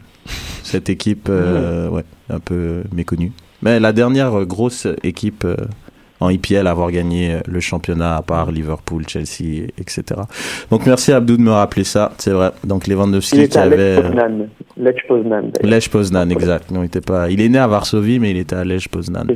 [0.63, 3.33] Cette équipe, euh, ouais, un peu méconnue.
[3.63, 5.57] Mais la dernière grosse équipe euh,
[6.21, 10.03] en IPL à avoir gagné euh, le championnat, à part Liverpool, Chelsea, etc.
[10.71, 12.53] Donc merci Abdou de me rappeler ça, c'est vrai.
[12.65, 13.97] Donc Il Lewandowski qui était à avait...
[14.77, 15.53] Lech euh, Poznan.
[15.63, 16.71] Lech Poznan, exact.
[16.71, 17.31] Non, il était pas.
[17.31, 19.27] Il est né à Varsovie, mais il était à Lech Poznan.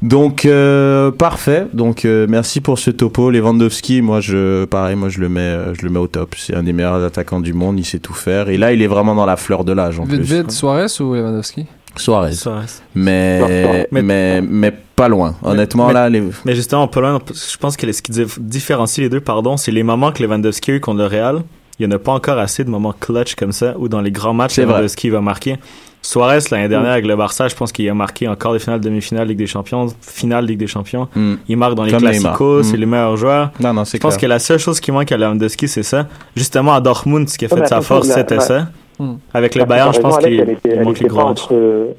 [0.00, 1.66] Donc euh, parfait.
[1.72, 3.30] Donc euh, merci pour ce topo.
[3.30, 6.34] Lewandowski, moi je, pareil, moi je le mets, je le mets au top.
[6.36, 7.78] C'est un des meilleurs attaquants du monde.
[7.78, 8.48] Il sait tout faire.
[8.48, 10.36] Et là, il est vraiment dans la fleur de l'âge en Vite, plus.
[10.36, 11.66] vite, Suarez ou Lewandowski?
[11.96, 12.32] Suarez.
[12.32, 12.66] Suarez.
[12.94, 15.34] Mais, Mais- mais, mais pas loin.
[15.42, 16.22] Honnêtement, mais- là, les...
[16.44, 19.72] Mais justement, pas loin, je pense que ce qui dif- différencie les deux, pardon, c'est
[19.72, 21.42] les moments que Lewandowski a eu contre le Real.
[21.78, 24.10] Il n'y en a pas encore assez de moments clutch comme ça, où dans les
[24.10, 24.58] grands matchs.
[24.58, 25.56] Lewandowski va marquer.
[26.04, 29.28] Suarez, l'année dernière, avec le Barça, je pense qu'il a marqué encore des finales, demi-finales,
[29.28, 31.08] Ligue des Champions, finale Ligue des Champions.
[31.14, 31.34] Hmm.
[31.48, 32.80] Il marque dans les Comme classicos, c'est Hmm.
[32.80, 33.50] les meilleurs joueurs.
[33.60, 34.20] non, non, Je pense clair.
[34.22, 36.08] que la seule chose qui manque à Lewandowski, c'est ça.
[36.36, 38.68] Justement, à Dortmund, ce qui a Ouais, fait mais sa force, c'était ça.
[38.98, 39.14] Hmm.
[39.34, 41.24] Avec le La Bayern, je pense qu'il elle était- il elle manque les était pas
[41.24, 41.54] entre.
[41.54, 41.92] euh,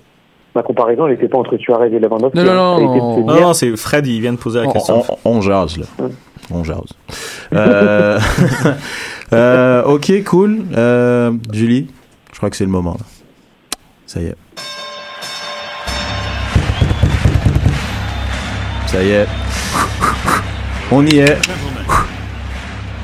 [0.56, 2.38] Ma comparaison, elle n'était pas entre Suarez et Lewandowski.
[2.38, 2.80] Non, non, hein.
[2.80, 3.16] non, non.
[3.16, 5.04] dire- Non, non, c'est Fred, il vient de poser la On, question.
[5.26, 5.86] on, on jase, là.
[6.52, 6.78] On jase.
[7.54, 8.20] Euh,
[9.34, 10.62] euh, ok, cool.
[10.78, 11.88] Euh, Julie,
[12.32, 12.94] je crois que c'est le moment.
[13.00, 13.06] Là.
[14.06, 14.36] Ça y est.
[18.88, 19.28] Ça y est.
[20.92, 21.38] On y est.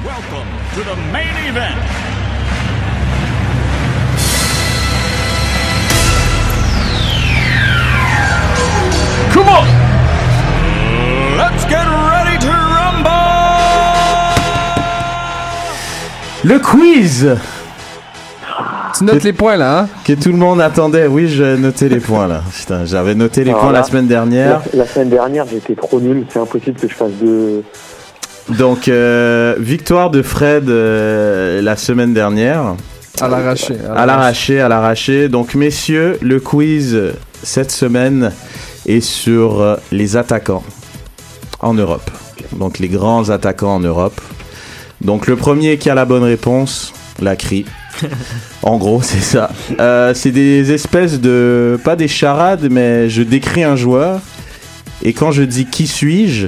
[0.04, 2.09] Welcome to the main event.
[9.34, 9.66] Come on!
[11.38, 13.10] Let's get ready to rumble!
[16.44, 17.38] Le quiz
[18.98, 21.08] Tu notes les points là, hein que tout le monde attendait.
[21.08, 22.42] Oui, je notais les points là.
[22.60, 24.62] Putain, j'avais noté les Alors points là, la semaine dernière.
[24.74, 26.26] La, la semaine dernière, j'étais trop nul.
[26.30, 27.64] C'est impossible que je fasse deux.
[28.58, 32.76] Donc, euh, victoire de Fred euh, la semaine dernière.
[33.22, 33.76] À l'arraché.
[33.96, 35.30] À l'arraché, à l'arraché.
[35.30, 36.98] Donc, messieurs, le quiz
[37.44, 38.32] cette semaine
[38.90, 40.64] est sur euh, les attaquants
[41.60, 42.10] en Europe.
[42.54, 44.20] Donc, les grands attaquants en Europe.
[45.02, 47.66] Donc, le premier qui a la bonne réponse, la crie.
[48.62, 49.52] En gros, c'est ça.
[49.80, 51.80] Euh, c'est des espèces de.
[51.84, 54.20] Pas des charades, mais je décris un joueur.
[55.02, 56.48] Et quand je dis qui suis-je,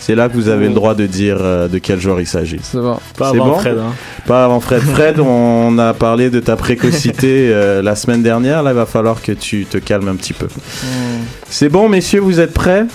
[0.00, 2.58] c'est là que vous avez le droit de dire euh, de quel joueur il s'agit.
[2.62, 2.98] C'est bon.
[3.18, 3.76] Pas avant bon Fred.
[3.76, 3.92] Hein.
[4.26, 4.80] Pas avant Fred.
[4.80, 8.62] Fred, on a parlé de ta précocité euh, la semaine dernière.
[8.62, 10.46] Là, il va falloir que tu te calmes un petit peu.
[10.46, 11.20] Hmm.
[11.50, 12.86] C'est bon, messieurs, vous êtes prêts?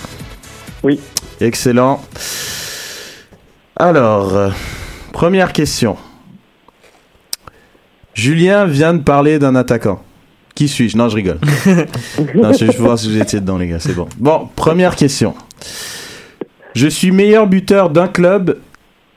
[0.82, 0.98] Oui.
[1.40, 2.02] Excellent.
[3.76, 4.50] Alors, euh,
[5.12, 5.96] première question.
[8.14, 10.02] Julien vient de parler d'un attaquant.
[10.56, 10.96] Qui suis-je?
[10.96, 11.38] Non, je rigole.
[12.34, 14.08] non, je, je vois si vous étiez dedans, les gars, c'est bon.
[14.18, 15.34] Bon, première question.
[16.76, 18.58] Je suis meilleur buteur d'un club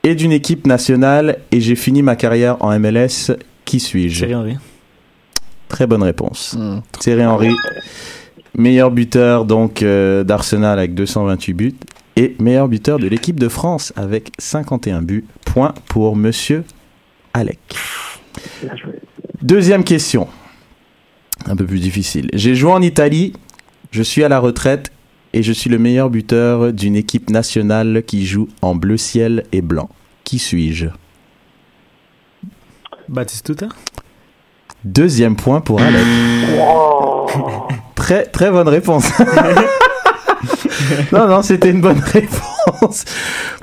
[0.02, 3.36] et d'une équipe nationale et j'ai fini ma carrière en MLS.
[3.66, 4.24] Qui suis-je?
[4.24, 4.56] Thierry Henry.
[5.68, 6.56] Très bonne réponse.
[6.58, 6.78] Hmm.
[6.98, 7.54] Thierry Henry,
[8.56, 11.74] meilleur buteur donc euh, d'Arsenal avec 228 buts
[12.16, 15.26] et meilleur buteur de l'équipe de France avec 51 buts.
[15.44, 16.64] Point pour Monsieur
[17.34, 17.58] Alec.
[19.42, 20.28] Deuxième question,
[21.44, 22.30] un peu plus difficile.
[22.32, 23.34] J'ai joué en Italie,
[23.90, 24.90] je suis à la retraite
[25.32, 29.62] et je suis le meilleur buteur d'une équipe nationale qui joue en bleu ciel et
[29.62, 29.88] blanc.
[30.24, 30.86] Qui suis-je?
[33.08, 33.68] Batistuta.
[34.84, 36.04] Deuxième point pour Alec.
[37.94, 39.10] Très, très bonne réponse.
[41.12, 43.04] non, non, c'était une bonne réponse.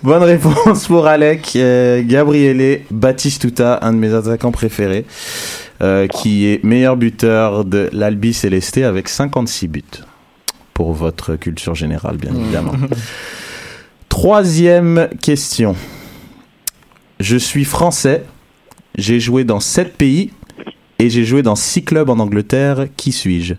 [0.04, 1.54] Bonne réponse pour Alec.
[1.56, 5.06] Euh, Gabriele Batistuta, un de mes attaquants préférés,
[5.82, 9.84] euh, qui est meilleur buteur de l'Albi Célesté avec 56 buts.
[10.78, 12.74] Pour votre culture générale, bien évidemment.
[14.10, 15.76] Troisième question.
[17.20, 18.24] Je suis français.
[18.96, 20.32] J'ai joué dans 7 pays
[21.00, 22.86] et j'ai joué dans 6 clubs en Angleterre.
[22.96, 23.56] Qui suis-je?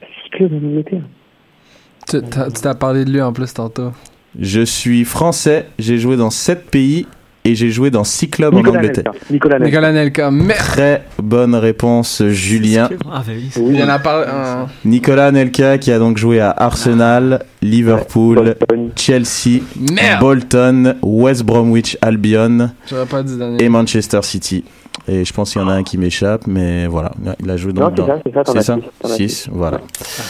[0.00, 1.04] Six clubs en Angleterre.
[2.06, 2.20] Tu
[2.60, 3.92] t'as parlé de lui en plus tantôt.
[4.38, 7.06] Je suis français, j'ai joué dans 7 pays
[7.46, 9.12] et j'ai joué dans 6 clubs en Nicolas Angleterre.
[9.12, 9.30] Nelka.
[9.30, 9.70] Nicolas Nelka.
[9.70, 10.30] Nicolas Nelka.
[10.30, 10.58] Merde.
[10.58, 12.88] Très bonne réponse, Julien.
[13.10, 13.50] Ah, bah oui.
[13.56, 18.90] Il en a euh, Nicolas Nelka qui a donc joué à Arsenal, Liverpool, Boston.
[18.96, 19.60] Chelsea,
[19.92, 20.20] Merde.
[20.20, 22.70] Bolton, West Bromwich Albion
[23.10, 24.64] pas dit et Manchester City.
[25.06, 27.72] Et je pense qu'il y en a un qui m'échappe, mais voilà, il a joué
[27.72, 28.06] Non, dans...
[28.06, 29.80] ça, c'est ça, C'est ça six, t'en as 6, voilà.
[30.00, 30.22] Ça.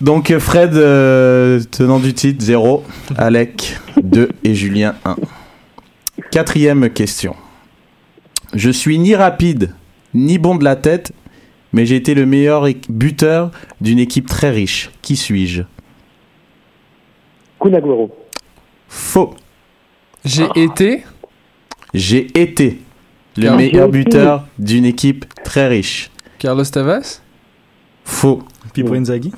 [0.00, 2.84] Donc Fred, euh, tenant du titre, 0.
[3.16, 4.28] Alec, 2.
[4.44, 5.16] Et Julien, 1.
[6.30, 7.34] Quatrième question.
[8.54, 9.74] Je suis ni rapide,
[10.14, 11.12] ni bon de la tête,
[11.72, 13.50] mais j'ai été le meilleur buteur
[13.80, 14.90] d'une équipe très riche.
[15.02, 15.62] Qui suis-je?
[17.60, 18.16] Kun Agüero.
[18.88, 19.34] Faux.
[20.24, 21.02] J'ai été?
[21.94, 22.80] J'ai été
[23.36, 26.10] le meilleur buteur d'une équipe très riche.
[26.38, 27.18] Carlos Tevez?
[28.04, 28.42] Faux.
[28.72, 29.32] Pipo Inzaghi?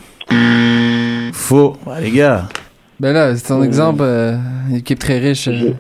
[1.33, 1.77] Faux.
[1.87, 2.49] Ouais, les gars.
[3.01, 4.03] Ben là, c'est ton exemple.
[4.03, 4.37] euh,
[4.75, 5.49] équipe très riche.
[5.49, 5.73] euh,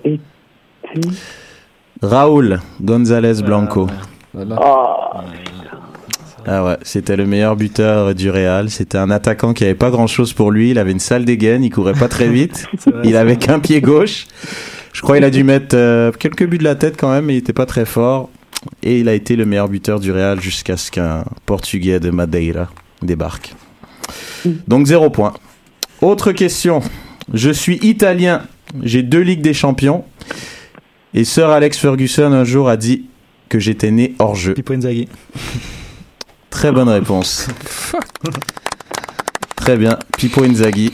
[2.03, 3.89] Raoul González Blanco.
[4.35, 4.57] voilà.
[4.61, 5.25] Ah,
[6.47, 8.69] Ah ouais, c'était le meilleur buteur du Real.
[8.71, 10.71] C'était un attaquant qui avait pas grand chose pour lui.
[10.71, 12.67] Il avait une sale dégaine, il courait pas très vite.
[12.87, 14.27] Vrai, il avait qu'un pied gauche.
[14.93, 17.35] Je crois qu'il a dû mettre euh, quelques buts de la tête quand même, mais
[17.35, 18.29] il était pas très fort.
[18.83, 22.69] Et il a été le meilleur buteur du Real jusqu'à ce qu'un Portugais de Madeira
[23.03, 23.55] débarque.
[24.69, 25.33] Donc zéro point.
[26.01, 26.81] Autre question.
[27.33, 28.43] Je suis italien.
[28.83, 30.05] J'ai deux Ligues des Champions.
[31.15, 33.07] Et Sir Alex Ferguson un jour a dit
[33.49, 34.55] que j'étais né hors jeu.
[34.55, 35.09] Pipo Inzaghi.
[36.51, 37.49] Très bonne réponse.
[39.57, 39.99] Très bien.
[40.17, 40.91] Pipo Inzaghi.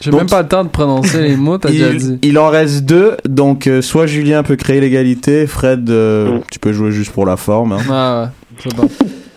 [0.00, 2.18] J'ai même pas le temps de prononcer les mots, t'as déjà Il, dit.
[2.22, 3.16] il en reste deux.
[3.24, 5.46] Donc, euh, soit Julien peut créer l'égalité.
[5.46, 7.72] Fred, euh, tu peux jouer juste pour la forme.
[7.72, 7.78] hein.
[7.90, 8.88] Ah ouais, c'est bon.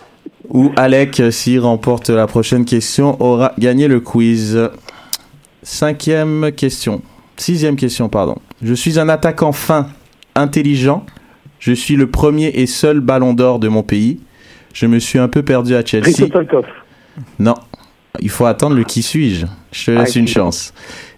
[0.50, 4.58] Ou Alec, euh, s'il remporte la prochaine question, aura gagné le quiz.
[5.62, 7.02] Cinquième question.
[7.38, 8.36] Sixième question, pardon.
[8.62, 9.88] Je suis un attaquant fin,
[10.34, 11.06] intelligent.
[11.60, 14.20] Je suis le premier et seul ballon d'or de mon pays.
[14.74, 16.26] Je me suis un peu perdu à Chelsea.
[17.38, 17.54] Non,
[18.20, 19.46] il faut attendre le qui suis-je.
[19.72, 20.72] Je te laisse Ah, une qui- chance.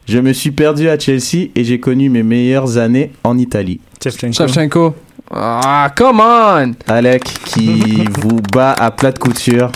[0.08, 3.80] Je me suis perdu à Chelsea et j'ai connu mes meilleures années en Italie.
[4.02, 4.94] Shevchenko.
[5.30, 6.72] Ah, come on!
[6.88, 9.70] Alec qui vous bat à plat de couture.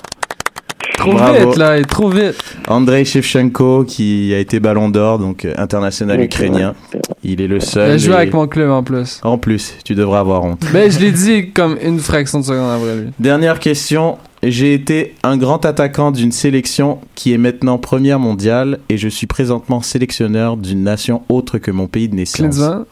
[0.97, 1.51] Trop Bravo.
[1.51, 2.37] vite, là, et trop vite.
[2.69, 6.75] Andrei Shevchenko qui a été ballon d'or, donc euh, international Oui, ukrainien.
[7.23, 7.91] Il est le Il seul.
[7.91, 9.21] a joué et- avec mon club en plus.
[9.23, 10.63] En plus, tu devrais avoir honte.
[10.73, 13.09] Ben, je l'ai dit comme une fraction de seconde après lui.
[13.19, 14.19] Dernière question.
[14.43, 19.27] J'ai été un grand attaquant d'une sélection qui est maintenant première mondiale et je suis
[19.27, 22.37] présentement sélectionneur d'une nation autre que mon pays de naissance.
[22.41, 22.85] Klinsmann.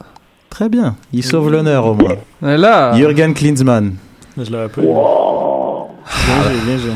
[0.48, 2.16] Très bien, il sauve l'honneur au moins.
[2.42, 3.94] Et là, Jürgen Klinsmann.
[4.38, 4.80] Je l'aurais pas.
[4.80, 6.90] Bien joué, bien joué.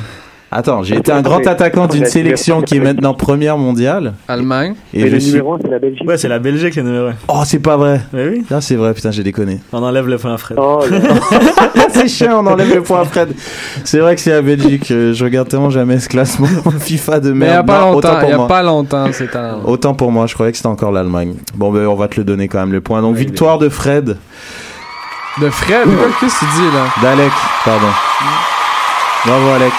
[0.59, 4.15] Attends, j'ai été un grand Mais- attaquant d'une Mais- sélection qui est maintenant première mondiale.
[4.27, 4.75] Allemagne.
[4.95, 5.31] Et Mais je le suis.
[5.33, 6.09] numéro 1, c'est la Belgique.
[6.09, 7.13] Ouais, c'est la Belgique le numéro 1.
[7.29, 8.01] Oh, c'est pas vrai.
[8.15, 8.45] Mais oui.
[8.51, 9.61] Ah, c'est vrai, putain, j'ai déconné.
[9.75, 10.57] On enlève le point à Fred.
[10.59, 10.83] Oh,
[11.93, 13.35] c'est chiant, on enlève le point à Fred.
[13.85, 14.91] C'est vrai que c'est la Belgique.
[14.91, 16.49] euh, Je regarde tellement jamais ce classement
[16.81, 17.67] FIFA de Mais il y a merde.
[17.67, 18.49] pas Non, longtemps, autant il pour y a moi.
[18.49, 19.59] pas longtemps, c'est un.
[19.67, 21.35] Autant pour moi, je croyais que c'était encore l'Allemagne.
[21.55, 23.03] Bon, ben, on va te le donner quand même le point.
[23.03, 24.17] Donc, Ouais, victoire de Fred.
[25.39, 25.87] De Fred,
[26.19, 26.87] qu'est-ce que tu dis là?
[27.03, 27.31] D'Alec,
[27.63, 27.89] pardon.
[29.27, 29.73] Bravo, Alec.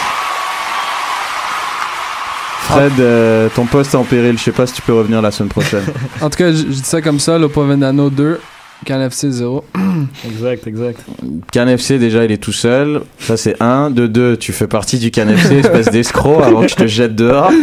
[2.67, 4.37] Fred, euh, ton poste est en péril.
[4.37, 5.83] Je sais pas si tu peux revenir la semaine prochaine.
[6.21, 8.39] En tout cas, je dis ça comme ça, Lopo Vendano 2,
[8.85, 9.63] KNFC 0.
[10.25, 10.99] Exact, exact.
[11.51, 13.01] CanFC, déjà, il est tout seul.
[13.19, 13.89] Ça, c'est un.
[13.89, 17.51] De deux, tu fais partie du CanFC, espèce d'escroc, avant que je te jette dehors.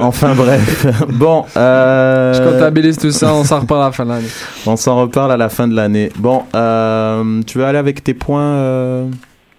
[0.00, 0.86] Enfin, bref.
[1.08, 4.28] Bon, euh, Je comptabilise tout ça, on s'en reparle à la fin de l'année.
[4.66, 6.10] on s'en reparle à la fin de l'année.
[6.18, 9.06] Bon, euh, tu veux aller avec tes points, euh,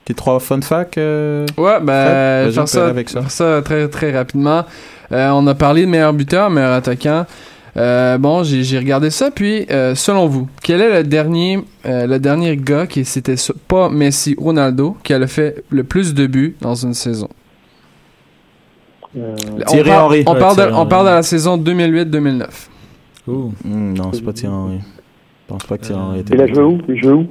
[0.05, 3.21] tes trois fun facts euh Ouais, ben, faire on ça, avec ça.
[3.21, 4.63] faire ça très, très rapidement.
[5.11, 7.25] Euh, on a parlé de meilleur buteur, meilleur attaquant.
[7.77, 12.19] Euh, bon, j'ai regardé ça, puis euh, selon vous, quel est le dernier, euh, le
[12.19, 13.35] dernier gars qui c'était
[13.67, 17.27] pas Messi, Ronaldo, qui a le fait le plus de buts dans une saison?
[19.17, 20.23] Euh, On Thierry parle- Henry.
[20.25, 22.69] On Ouais, parle, de, on parle de la saison 2008-2009.
[23.27, 23.51] Ouh.
[23.63, 24.79] Hmm, Non, c'est pas Thierry Henry.
[24.79, 26.33] Je pense pas que Thierry Henry était.
[26.35, 26.77] Il a joué où?
[26.89, 27.27] Il joue où?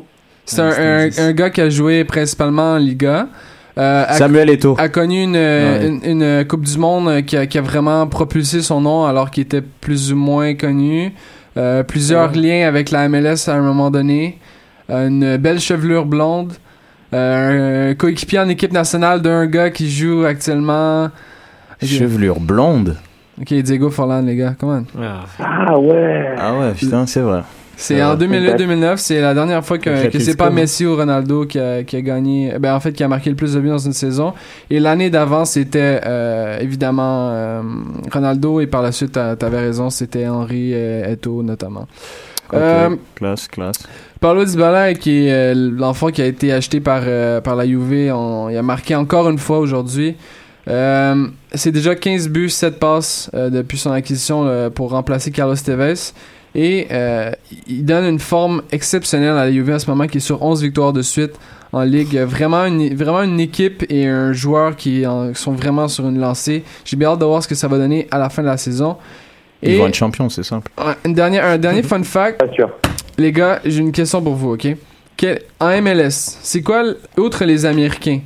[0.47, 3.29] C'est un, gars qui a joué principalement en Liga.
[3.77, 4.77] Euh, a- Samuel Eto'o.
[4.79, 5.87] a connu une, Ouais.
[5.89, 9.43] une, une Coupe du Monde qui a, qui a vraiment propulsé son nom alors qu'il
[9.43, 11.13] était plus ou moins connu.
[11.57, 12.39] Euh, plusieurs Ouais.
[12.39, 14.39] liens avec la MLS à un moment donné.
[14.91, 16.53] Euh, une belle chevelure blonde.
[17.15, 21.11] Euh, un coéquipier en équipe nationale d'un gars qui joue actuellement.
[21.83, 22.97] Chevelure blonde.
[23.41, 27.41] Ok, Diego Forlan, les gars, comment Ah, Ah ouais Ah ouais, putain, c'est vrai.
[27.77, 30.51] C'est en 2008-2009, c'est la dernière fois que, c'est pas?
[30.51, 33.37] Messi ou Ronaldo qui a, qui a gagné, ben en fait qui a marqué le
[33.37, 34.33] plus de buts dans une saison.
[34.71, 37.63] Et l'année d'avant, c'était euh, évidemment euh,
[38.13, 41.87] Ronaldo et par la suite, t'a- t'avais raison, c'était Henri euh, Eto'o notamment.
[42.53, 43.77] Euh, classe, classe.
[44.21, 48.13] Paulo Dybala, qui est euh, l'enfant qui a été acheté par, euh, par la Juve,
[48.15, 50.15] on- il a marqué encore une fois aujourd'hui.
[50.69, 55.57] Euh, c'est déjà 15 buts, 7 passes euh, depuis son acquisition euh, pour remplacer Carlos
[55.57, 55.95] Tevez.
[56.55, 57.33] Et euh,
[57.67, 60.63] il donne une forme exceptionnelle à la Juve en ce moment qui est sur 11
[60.63, 61.33] victoires de suite
[61.73, 62.17] en Ligue.
[62.19, 66.63] Vraiment une, vraiment une équipe et un joueur qui en- sont vraiment sur une lancée.
[66.85, 68.57] J'ai bien hâte de voir ce que ça va donner à la fin de la
[68.57, 68.97] saison.
[69.63, 70.71] Ils Et vont être champions, c'est simple.
[70.79, 72.43] un, une dernière, un dernier fun fact.
[73.19, 74.69] Les gars, j'ai une question pour vous, ok?
[75.17, 76.11] Quel, en MLS,
[76.43, 76.83] c'est quoi,
[77.17, 78.21] outre les Américains,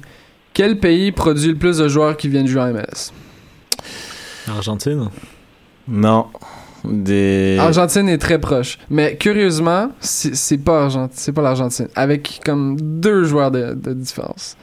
[0.52, 3.12] quel pays produit le plus de joueurs qui viennent jouer en MLS?
[4.48, 5.08] Argentine.
[5.86, 6.26] Non.
[6.84, 7.56] Des.
[7.60, 8.78] Argentine est très proche.
[8.90, 11.88] Mais curieusement, c'est pas, Argent- pas l'Argentine.
[11.94, 14.56] Avec comme deux joueurs de, de différence.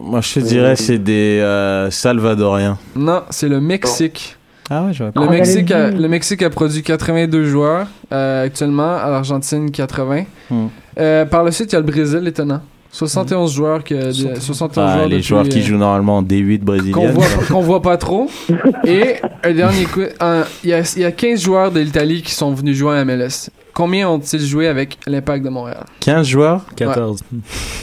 [0.00, 2.78] Moi, je te dirais, c'est des euh, Salvadoriens.
[2.96, 4.36] Non, c'est le Mexique.
[4.70, 8.96] Ah ouais, je vois Le, Mexique a, le Mexique a produit 82 joueurs euh, actuellement,
[8.96, 10.24] à l'Argentine 80.
[10.48, 10.66] Hmm.
[10.98, 12.62] Euh, par le suite, il y a le Brésil, étonnant.
[12.92, 16.22] 71 joueurs, que, de- 71 Ah, joueurs les depuis, joueurs qui euh, jouent normalement en
[16.22, 17.10] D8 qu'on brésilienne.
[17.12, 18.28] voit, qu'on voit pas trop.
[18.84, 19.14] Et
[19.44, 20.00] un dernier coup,
[20.64, 23.50] il y, y a 15 joueurs de l'Italie qui sont venus jouer à MLS.
[23.72, 25.84] Combien ont-ils joué avec l'Impact de Montréal?
[26.00, 26.62] 15 joueurs?
[26.74, 27.20] 14.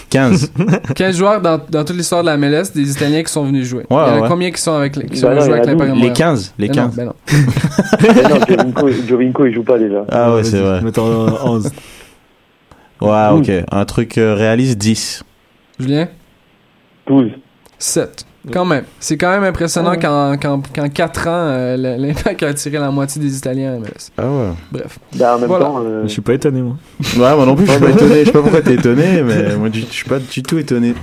[0.09, 0.51] 15.
[0.93, 3.85] 15 joueurs dans, dans toute l'histoire de la MLS, des Italiens qui sont venus jouer.
[3.89, 4.27] Ouais, il y en a ouais.
[4.27, 6.13] combien qui sont, avec, qui sont Bah venus non, jouer avec l'Impact de les Montréal?
[6.13, 6.53] 15.
[6.59, 6.95] Les Mais non, 15.
[6.97, 7.13] ben non.
[8.01, 10.03] Mais non, Jovinko, Jovinko, il joue pas déjà.
[10.11, 10.81] Ah ouais, c'est vrai.
[10.81, 11.69] Mettons 11.
[13.01, 13.51] Ouais, ok.
[13.71, 15.23] Un truc euh, réaliste, 10.
[15.79, 16.07] Julien?
[17.07, 17.31] 12.
[17.77, 18.25] 7.
[18.51, 18.85] Quand même.
[18.99, 19.99] C'est quand même impressionnant Ouais.
[19.99, 24.11] qu'en, qu'en, qu'en 4 ans, euh, l'Impact a attiré la moitié des Italiens à MLS.
[24.17, 24.49] Ah ouais.
[24.71, 24.99] Bref.
[25.17, 25.65] Bah, en même Voilà.
[25.65, 26.77] temps, euh, Je suis pas étonné, moi.
[27.17, 28.19] Ouais, moi non plus, je suis pas étonné.
[28.21, 30.93] Je sais pas pourquoi t'es étonné, mais moi, je suis pas du tout étonné.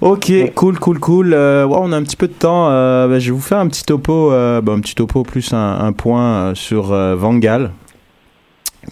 [0.00, 1.34] Ok, cool, cool, cool.
[1.34, 2.68] Euh, ouais, on a un petit peu de temps.
[2.70, 5.52] Euh, bah, je vais vous faire un petit topo, euh, bah, un petit topo plus
[5.52, 7.72] un, un point euh, sur euh, Van Gaal,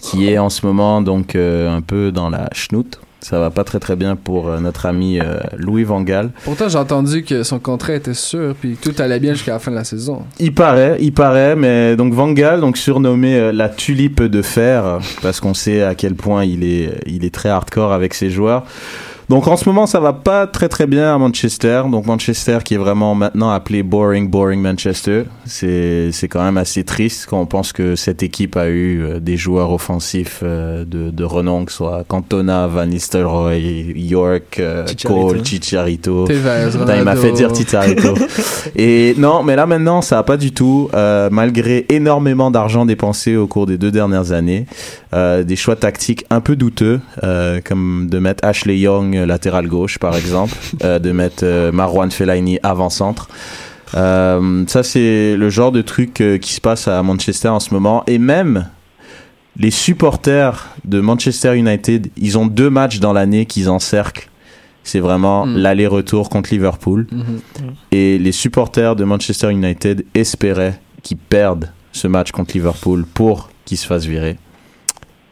[0.01, 2.99] qui est en ce moment donc euh, un peu dans la schnout.
[3.19, 6.31] Ça va pas très très bien pour euh, notre ami euh, Louis Van Gaal.
[6.45, 9.71] Pourtant, j'ai entendu que son contrat était sûr, puis tout allait bien jusqu'à la fin
[9.71, 10.21] de la saison.
[10.39, 14.99] Il paraît, il paraît, mais donc Van Gaal, donc surnommé euh, la tulipe de fer,
[15.21, 18.63] parce qu'on sait à quel point il est, il est très hardcore avec ses joueurs.
[19.29, 21.83] Donc en ce moment, ça va pas très très bien à Manchester.
[21.91, 25.23] Donc Manchester qui est vraiment maintenant appelé Boring Boring Manchester.
[25.45, 29.19] C'est c'est quand même assez triste quand on pense que cette équipe a eu euh,
[29.19, 34.87] des joueurs offensifs euh, de, de renom, que ce soit Cantona, Van Nistelrooy, York, euh,
[34.87, 35.27] Chicharito.
[35.27, 36.23] Cole, Chicharito.
[36.25, 38.15] Putain, il m'a fait dire Chicharito.
[38.77, 40.89] Et non, mais là maintenant, ça va pas du tout.
[40.93, 44.65] Euh, malgré énormément d'argent dépensé au cours des deux dernières années,
[45.13, 49.67] euh, des choix tactiques un peu douteux, euh, comme de mettre Ashley Young ligne latérale
[49.67, 53.27] gauche, par exemple, euh, de mettre euh, Marwan Fellaini avant-centre.
[53.95, 57.73] Euh, ça, c'est le genre de truc euh, qui se passe à Manchester en ce
[57.73, 58.03] moment.
[58.07, 58.67] Et même
[59.57, 64.29] les supporters de Manchester United, ils ont deux matchs dans l'année qu'ils encerclent.
[64.83, 65.57] C'est vraiment Mm.
[65.57, 67.07] l'aller-retour contre Liverpool.
[67.11, 67.39] Mhm.
[67.91, 73.77] Et les supporters de Manchester United espéraient qu'ils perdent ce match contre Liverpool pour qu'ils
[73.77, 74.37] se fassent virer.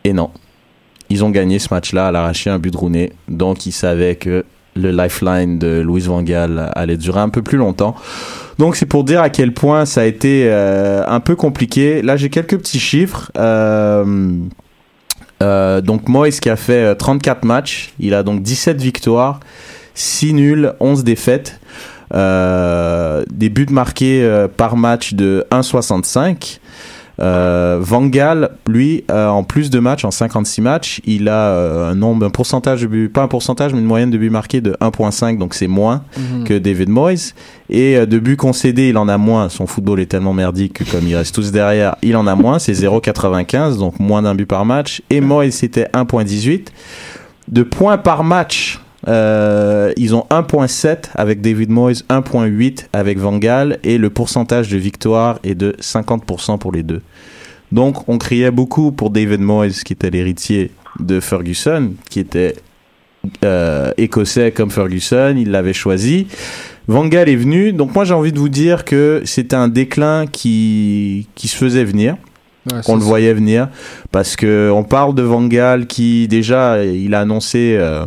[0.04, 0.30] Et non.
[1.10, 3.12] Ils ont gagné ce match-là à l'arraché un but de Rooney.
[3.28, 4.44] Donc ils savaient que
[4.76, 7.96] le lifeline de Louis Van Gaal allait durer un peu plus longtemps.
[8.58, 12.02] Donc c'est pour dire à quel point ça a été euh, un peu compliqué.
[12.02, 13.32] Là j'ai quelques petits chiffres.
[13.38, 14.40] Euh,
[15.44, 19.42] euh, donc Moïse qui a fait euh, 34 matchs, il a donc 17 victoires,
[19.94, 21.60] 6 nuls, 11 défaites.
[22.14, 26.60] Euh, des buts marqués euh, par match de 1,65.
[27.22, 31.92] Euh, Van Gaal, lui, euh, en plus de matchs, en 56 matchs, il a euh,
[31.92, 34.60] un nombre, un pourcentage de buts, pas un pourcentage, mais une moyenne de buts marqués
[34.62, 36.44] de 1.5, donc c'est moins Mhm.
[36.44, 37.34] que David Moyes.
[37.70, 39.50] Et euh, de buts concédés, il en a moins.
[39.50, 42.60] Son football est tellement merdique que comme ils restent tous derrière, il en a moins.
[42.60, 45.02] C'est 0,95, donc moins d'un but par match.
[45.10, 46.68] Et Moyes, c'était 1.18.
[47.48, 53.80] De points par match, euh, ils ont 1.7 avec David Moyes, 1.8 avec Van Gaal,
[53.84, 57.02] et le pourcentage de victoire est de 50% pour les deux.
[57.72, 62.56] Donc, on criait beaucoup pour David Moyes, qui était l'héritier de Ferguson, qui était
[63.44, 66.28] euh, écossais comme Ferguson, il l'avait choisi.
[66.88, 70.28] Van Gaal est venu, donc moi j'ai envie de vous dire que c'était un déclin
[70.28, 72.16] qui, qui se faisait venir
[72.74, 73.70] Ouais, qu'on le voyait venir
[74.12, 78.06] parce que on parle de Van Gaal qui déjà il a annoncé euh,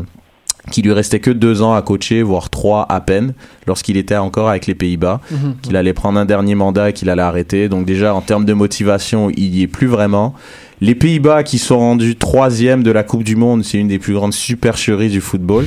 [0.71, 3.35] qu'il lui restait que deux ans à coacher voire trois à peine
[3.67, 5.57] lorsqu'il était encore avec les Pays-Bas Mhm.
[5.63, 7.69] qu'il allait prendre un dernier mandat et qu'il allait arrêter.
[7.69, 10.35] Donc déjà en termes de motivation il y est plus vraiment.
[10.81, 14.15] Les Pays-Bas qui sont rendus troisième de la Coupe du Monde c'est une des plus
[14.15, 15.65] grandes supercheries du football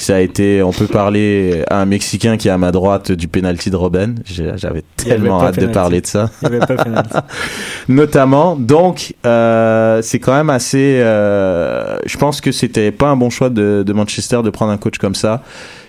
[0.00, 3.26] ça a été, on peut parler à un Mexicain qui est à ma droite du
[3.28, 4.14] penalty de Robben.
[4.24, 7.16] J'avais tellement hâte de parler de ça Il y avait pas penalty.
[7.88, 8.56] notamment.
[8.56, 11.00] Donc, euh, c'est quand même assez.
[11.02, 14.76] euh, je pense que c'était pas un bon choix de, de Manchester de prendre un
[14.78, 15.42] coach comme ça.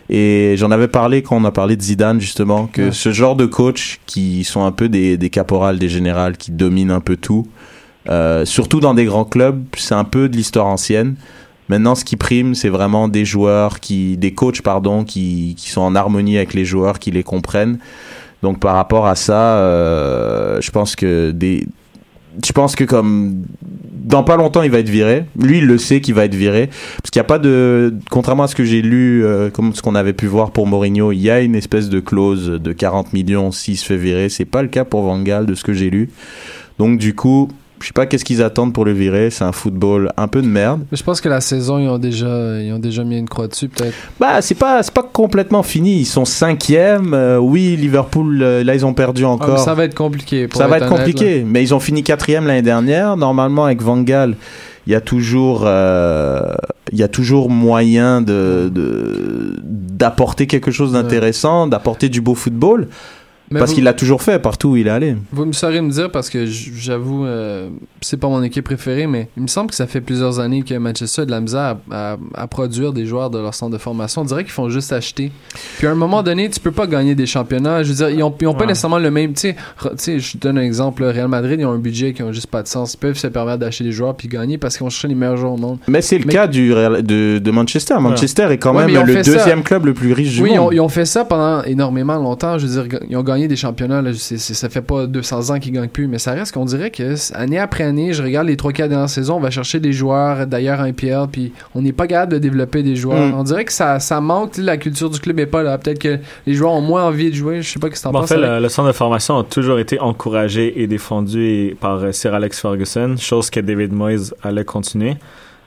[0.09, 2.91] Et j'en avais parlé quand on a parlé de Zidane justement que Ouais.
[2.91, 6.89] ce genre de coach qui sont un peu des, des caporales, des générales, qui dominent
[6.91, 7.45] un peu tout,
[8.09, 11.15] euh, surtout dans des grands clubs, c'est un peu de l'histoire ancienne.
[11.69, 15.81] Maintenant, ce qui prime, c'est vraiment des joueurs qui, des coachs pardon, qui, qui sont
[15.81, 17.79] en harmonie avec les joueurs, qui les comprennent.
[18.41, 21.67] Donc par rapport à ça, euh, je pense que des,
[22.45, 25.25] je pense que comme dans pas longtemps il va être viré.
[25.37, 28.43] Lui il le sait qu'il va être viré parce qu'il n'y a pas de contrairement
[28.43, 31.19] à ce que j'ai lu euh, comme ce qu'on avait pu voir pour Mourinho, il
[31.19, 34.61] y a une espèce de clause de 40 millions s'il se fait virer, c'est pas
[34.61, 36.09] le cas pour Van Gaal de ce que j'ai lu.
[36.77, 37.49] Donc du coup,
[37.81, 40.47] je sais pas qu'est-ce qu'ils attendent pour le virer, c'est un football un peu de
[40.47, 40.81] merde.
[40.91, 43.47] Mais je pense que la saison, ils ont déjà, ils ont déjà mis une croix
[43.47, 43.93] dessus, peut-être.
[44.19, 45.99] Bah, c'est pas, c'est pas complètement fini.
[45.99, 47.13] Ils sont cinquième.
[47.13, 49.59] Euh, oui, Liverpool, euh, là, ils ont perdu Ah, encore.
[49.59, 50.47] ça va être compliqué.
[50.47, 53.17] pour Ça va être honnête, compliqué, mais ils ont fini quatrième l'année dernière.
[53.17, 54.35] Normalement, avec Van Gaal,
[54.87, 56.41] il y a toujours, euh,
[56.91, 62.87] il y a toujours moyen de, de- d'apporter quelque chose d'intéressant, d'apporter du beau football,
[63.51, 65.15] Mais parce vous- qu'il l'a toujours fait partout où il est allé.
[65.31, 67.69] Vous me saurez me dire parce que j'avoue, euh,
[68.01, 70.73] c'est pas mon équipe préférée, mais il me semble que ça fait plusieurs années que
[70.75, 73.77] Manchester a de la misère à, à- à produire des joueurs de leur centre de
[73.77, 74.21] formation.
[74.21, 75.31] On dirait qu'ils font juste acheter.
[75.77, 77.83] Puis à un moment donné, tu peux pas gagner des championnats.
[77.83, 79.33] Je veux dire, ils ont, ils ont pas nécessairement le même.
[79.33, 81.01] Tu sais, re- tu sais, je donne un exemple.
[81.01, 82.93] le Real Madrid, ils ont un budget qui ont juste pas de sens.
[82.93, 85.37] Ils peuvent se permettre d'acheter des joueurs puis gagner parce qu'ils vont chercher les meilleurs
[85.37, 85.77] joueurs au monde.
[85.87, 87.95] Mais c'est le Mais- cas du, Real- de, de Manchester.
[87.99, 89.31] Manchester est quand Ouais, même ont le ça.
[89.33, 90.73] deuxième club le plus riche du Oui, ils ont, monde.
[90.73, 92.57] ils ont fait ça pendant énormément longtemps.
[92.57, 94.01] Je veux dire, ils ont gagné des championnats.
[94.01, 96.65] Là, C'est- c'est- ça fait pas 200 ans qu'ils gagnent plus, mais ça reste qu'on
[96.65, 99.79] dirait que c- année après année, je regarde les 3-4 dernières saisons, on va chercher
[99.79, 103.27] des joueurs d'ailleurs en IPL, puis on n'est pas capable de développer des joueurs.
[103.27, 103.33] Mm.
[103.37, 105.77] On dirait que ça, ça manque, la culture du club est pas là.
[105.77, 107.61] Peut-être que les joueurs ont moins envie de jouer.
[107.61, 108.29] Je sais pas ce que t'en Bon, en penses.
[108.29, 108.49] fait, Alex.
[108.51, 112.59] le, le centre de formation a toujours été encouragé et défendu par euh, Sir Alex
[112.59, 115.15] Ferguson, chose que David Moyes allait continuer.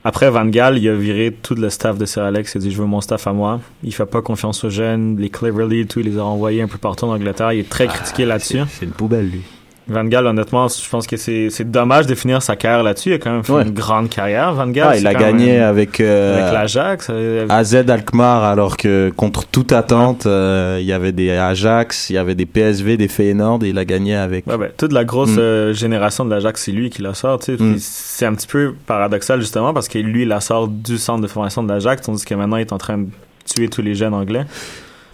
[0.05, 2.55] Après, Van Gaal, il a viré tout le staff de Sir Alex.
[2.55, 3.61] Il a dit, je veux mon staff à moi.
[3.85, 5.17] Il fait pas confiance aux jeunes.
[5.19, 7.53] Les Cleverly, tout, il les a envoyés un peu partout en Angleterre.
[7.53, 8.59] Il est très critiqué là-dessus.
[8.59, 9.43] Ah, C'est une poubelle, lui.
[9.93, 13.11] Van Gaal, honnêtement, je pense que c'est dommage de finir sa carrière là-dessus.
[13.11, 13.63] Il a quand même fait Ouais.
[13.63, 14.89] une grande carrière, Van Gaal.
[14.93, 17.07] Ah, il a gagné même- avec, euh, avec l'Ajax.
[17.11, 22.15] euh, AZ Alkmaar alors que contre toute attente euh, il y avait des Ajax il
[22.15, 25.05] y avait des PSV des Feyenoord et il a gagné avec Ouais, ben, toute la
[25.05, 25.39] grosse Mm.
[25.39, 27.39] euh, génération de l'Ajax, c'est lui qui la sort.
[27.49, 27.75] Mm.
[27.79, 31.27] C'est un petit peu paradoxal justement parce que lui, il la sort du centre de
[31.29, 33.07] formation de l'Ajax, tandis que maintenant, il est en train de
[33.45, 34.45] tuer tous les jeunes anglais.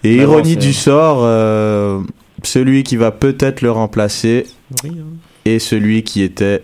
[0.03, 1.25] et Mais bon, ironie du sort
[2.43, 4.45] celui qui va peut-être le remplacer
[4.83, 5.05] Oui, hein.
[5.45, 6.63] est celui qui était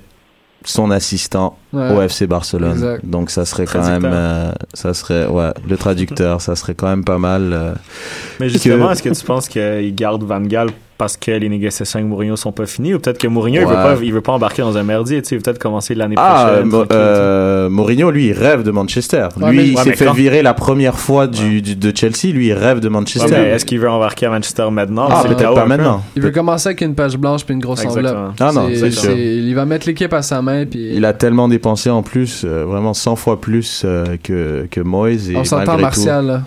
[0.64, 1.92] son assistant Ouais.
[1.92, 2.72] au FC Barcelone.
[2.72, 3.06] Exact.
[3.06, 7.04] Donc ça serait quand même, euh, ça serait, ouais, le traducteur, ça serait quand même
[7.04, 7.52] pas mal.
[7.54, 7.74] euh,
[8.40, 12.00] Mais justement, que- est-ce que tu penses qu'il garde Van Gaal parce que les négociations
[12.00, 14.32] avec Mourinho sont pas finies ou peut-être que Mourinho il, veut pas, il veut pas
[14.32, 16.66] embarquer dans un merdier, tu sais, il veut peut-être commencer l'année Ah, prochaine.
[16.70, 19.28] Mo- euh, Mourinho, lui, il rêve de Manchester.
[19.42, 22.34] Ouais, lui, mais- il s'est fait quand- virer la première fois du, du- de Chelsea.
[22.34, 22.90] Lui, il rêve de.
[22.90, 23.36] Manchester.
[23.36, 25.08] Est-ce qu'il veut embarquer à Manchester maintenant?
[25.12, 26.02] Ah, C'est peut-être pas maintenant.
[26.16, 28.10] Il veut commencer avec une page blanche puis une grosse Exactement.
[28.30, 28.34] enveloppe.
[28.40, 31.90] Ah non, C'est- Il va mettre l'équipe à sa main puis Il a tellement dépensé
[31.90, 35.32] en plus, euh, vraiment 100 fois plus euh, que, que Moyes.
[35.32, 36.22] Et on s'entend Martial.
[36.22, 36.42] tout, là.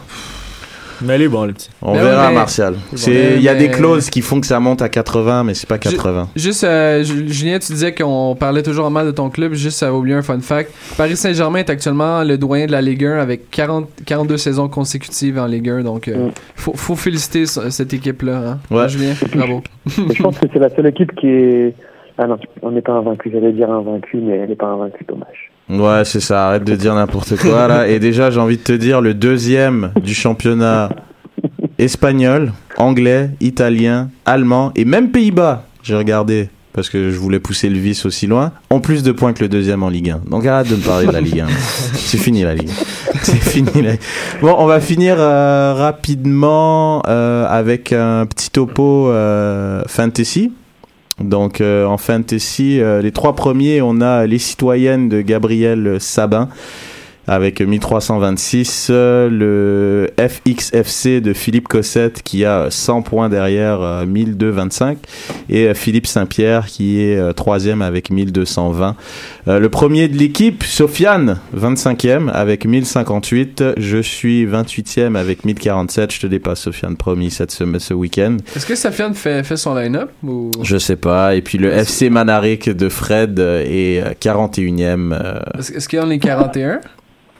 [1.02, 1.70] Mais il est bon, le petit.
[1.82, 2.74] on Mais verra ouais, Martial.
[3.06, 5.78] Il y a des clauses qui font que ça monte à 80, mais c'est pas
[5.78, 6.28] 80.
[6.36, 9.54] Juste, euh, Ju- Julien, tu disais qu'on parlait toujours mal de ton club.
[9.54, 10.72] Juste, ça va oublier un fun fact.
[10.96, 15.38] Paris Saint-Germain est actuellement le doyen de la Ligue 1 avec 40, 42 saisons consécutives
[15.38, 15.82] en Ligue 1.
[15.82, 18.36] Donc, euh, faut, faut féliciter ce- cette équipe-là.
[18.36, 18.58] Hein?
[18.70, 18.82] Ouais.
[18.82, 19.62] Hein, Julien, bravo.
[19.86, 21.74] Je pense que c'est la seule équipe qui est.
[22.18, 23.30] Ah non, on n'est pas invaincu.
[23.32, 25.04] J'allais dire invaincu, mais elle n'est pas invaincue.
[25.08, 25.52] Dommage.
[25.70, 26.48] Ouais, c'est ça.
[26.48, 27.88] Arrête de dire n'importe quoi là.
[27.88, 30.90] Et déjà, j'ai envie de te dire le deuxième du championnat
[31.78, 35.64] espagnol, anglais, italien, allemand et même Pays-Bas.
[35.82, 38.52] J'ai regardé parce que je voulais pousser le vice aussi loin.
[38.70, 40.20] Ont plus de points que le deuxième en Ligue 1.
[40.30, 41.46] Donc arrête de me parler de la Ligue 1.
[41.94, 42.70] C'est fini la Ligue.
[42.70, 43.18] 1.
[43.22, 43.82] C'est fini.
[43.82, 43.92] La...
[44.40, 50.52] Bon, on va finir euh, rapidement euh, avec un petit topo euh, fantasy.
[51.20, 56.48] Donc euh, en fantasy, euh, les trois premiers, on a les citoyennes de Gabriel Sabin
[57.28, 64.98] avec 1326, euh, le FXFC de Philippe Cossette qui a 100 points derrière euh, 1225
[65.50, 68.96] et euh, Philippe Saint-Pierre qui est euh, troisième avec 1220.
[69.46, 73.64] Euh, le premier de l'équipe, Sofiane, 25e avec 1058.
[73.76, 76.12] Je suis 28e avec 1047.
[76.12, 78.36] Je te dépasse, Sofiane, promis, cette semaine, ce week-end.
[78.56, 80.50] Est-ce que Safiane fait, fait son line-up ou...
[80.62, 81.34] Je sais pas.
[81.34, 85.12] Et puis le FC Manaric de Fred euh, est euh, 41e.
[85.12, 86.80] euh, Est-ce est-ce qu'on est 41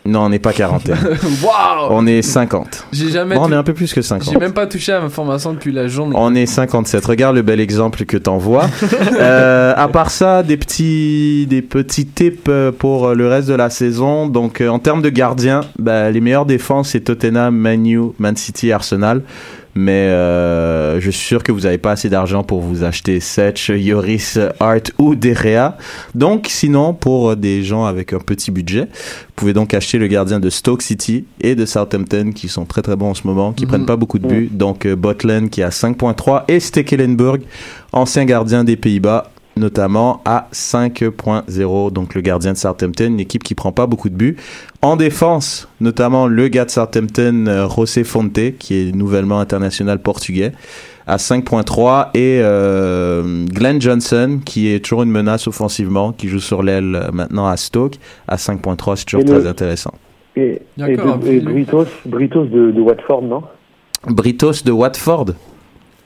[0.09, 0.97] Non, on n'est pas 41.
[1.43, 2.87] Wow on est 50.
[2.93, 3.37] J'ai jamais.
[3.37, 4.33] Bon, on est un peu plus que 50.
[4.33, 6.15] J'ai même pas touché à ma formation depuis la journée.
[6.19, 7.05] On est 57.
[7.05, 8.67] Regarde le bel exemple que t'envoies.
[9.13, 13.71] euh, à part ça, des petits, des petits tips euh, pour le reste de la
[13.71, 14.27] saison.
[14.27, 18.37] Donc, euh, en termes de gardiens, bah, les meilleures défenses, c'est Tottenham, Man U, Man
[18.37, 19.23] City, Arsenal.
[19.75, 23.69] Mais euh, je suis sûr que vous n'avez pas assez d'argent pour vous acheter Setch,
[23.69, 25.77] Yoris, Hart ou Derea.
[26.15, 30.41] Donc, sinon, pour des gens avec un petit budget, vous pouvez donc acheter le gardien
[30.41, 33.65] de Stoke City et de Southampton qui sont très très bons en ce moment, qui
[33.65, 33.69] Mhm.
[33.69, 34.49] prennent pas beaucoup de buts.
[34.53, 37.39] Donc, euh, Botland qui a 5.3 et Stekelenburg,
[37.93, 41.93] ancien gardien des Pays-Bas, notamment à 5.0.
[41.93, 44.37] Donc, le gardien de Southampton, une équipe qui prend pas beaucoup de buts.
[44.83, 50.53] En défense, notamment le gars de Southampton, euh, José Fonte, qui est nouvellement international portugais,
[51.07, 56.63] à 5.3 et euh, Glenn Johnson, qui est toujours une menace offensivement, qui joue sur
[56.63, 57.95] l'aile euh, maintenant à Stoke,
[58.29, 58.97] à 5.3.
[58.97, 59.95] C'est toujours Et le- très intéressant.
[60.37, 63.43] Et, de- et Britos, Britos de, de Watford, non?
[64.07, 65.31] Britos de Watford.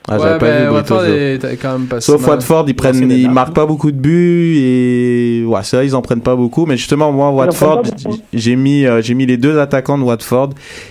[0.07, 0.73] Ah, j'avais ouais, pas ben, vu.
[0.75, 2.27] Watford de- est est quand même pas si Sauf.
[2.27, 6.01] Watford, ils prennent, c'est ils marquent pas beaucoup de buts et ouais, ça ils en
[6.01, 6.65] prennent pas beaucoup.
[6.65, 7.83] Mais justement, moi Watford,
[8.33, 10.49] j'ai mis, euh, j'ai mis les deux attaquants de Watford,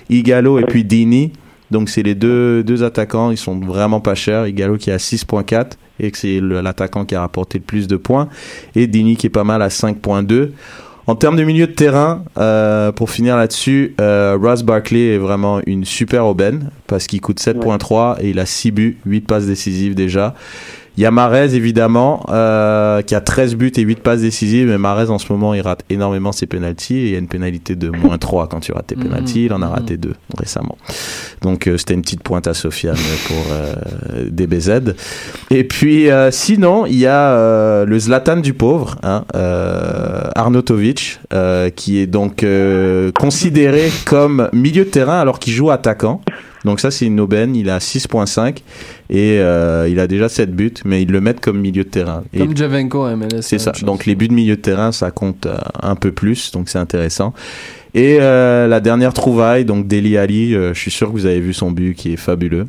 [0.08, 1.32] Igalo et puis Dini.
[1.70, 4.46] Donc c'est les deux deux attaquants, ils sont vraiment pas chers.
[4.46, 7.96] Igalo qui est à 6.4 et que c'est l'attaquant qui a rapporté le plus de
[7.96, 8.28] points
[8.74, 10.52] et Dini qui est pas mal à 5.2.
[11.08, 15.60] En termes de milieu de terrain, euh, pour finir là-dessus, euh, Ross Barkley est vraiment
[15.66, 19.96] une super aubaine parce qu'il coûte 7.3 et il a 6 buts, 8 passes décisives
[19.96, 20.34] déjà.
[20.98, 24.76] Il y a Marez évidemment euh, qui a 13 buts et 8 passes décisives mais
[24.76, 27.76] Marez en ce moment il rate énormément ses pénalties et il y a une pénalité
[27.76, 29.02] de moins 3 quand tu rates tes Mhm.
[29.04, 30.76] pénalties, il en a raté 2 récemment.
[31.40, 33.74] Donc euh, c'était une petite pointe à Sofiane pour euh,
[34.30, 34.94] DBZ.
[35.50, 39.24] Et puis sinon, il y a le Zlatan du pauvre, hein,
[40.34, 41.20] Arnautovic,
[41.76, 42.44] qui est donc
[43.18, 46.20] considéré comme milieu de terrain alors qu'il joue attaquant.
[46.64, 48.58] Donc ça c'est une aubaine, il a 6.5
[49.10, 52.22] et euh, il a déjà 7 buts, mais ils le mettent comme milieu de terrain.
[52.32, 53.42] Et Comme Javenko à MLS.
[53.42, 53.72] c'est ça.
[53.72, 53.84] chose.
[53.84, 56.78] Donc les buts de milieu de terrain, ça compte euh, un peu plus, donc c'est
[56.78, 57.34] intéressant.
[57.94, 61.40] Et euh, la dernière trouvaille, donc Deli Ali, euh, je suis sûr que vous avez
[61.40, 62.66] vu son but qui est fabuleux.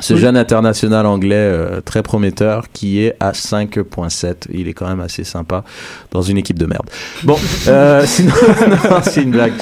[0.00, 4.46] Ce jeune international anglais euh, très prometteur qui est à 5.7.
[4.52, 5.64] Il est quand même assez sympa
[6.10, 6.88] dans une équipe de merde.
[7.24, 7.36] Bon,
[7.68, 8.32] euh, sinon,
[8.90, 9.52] non, c'est une blague.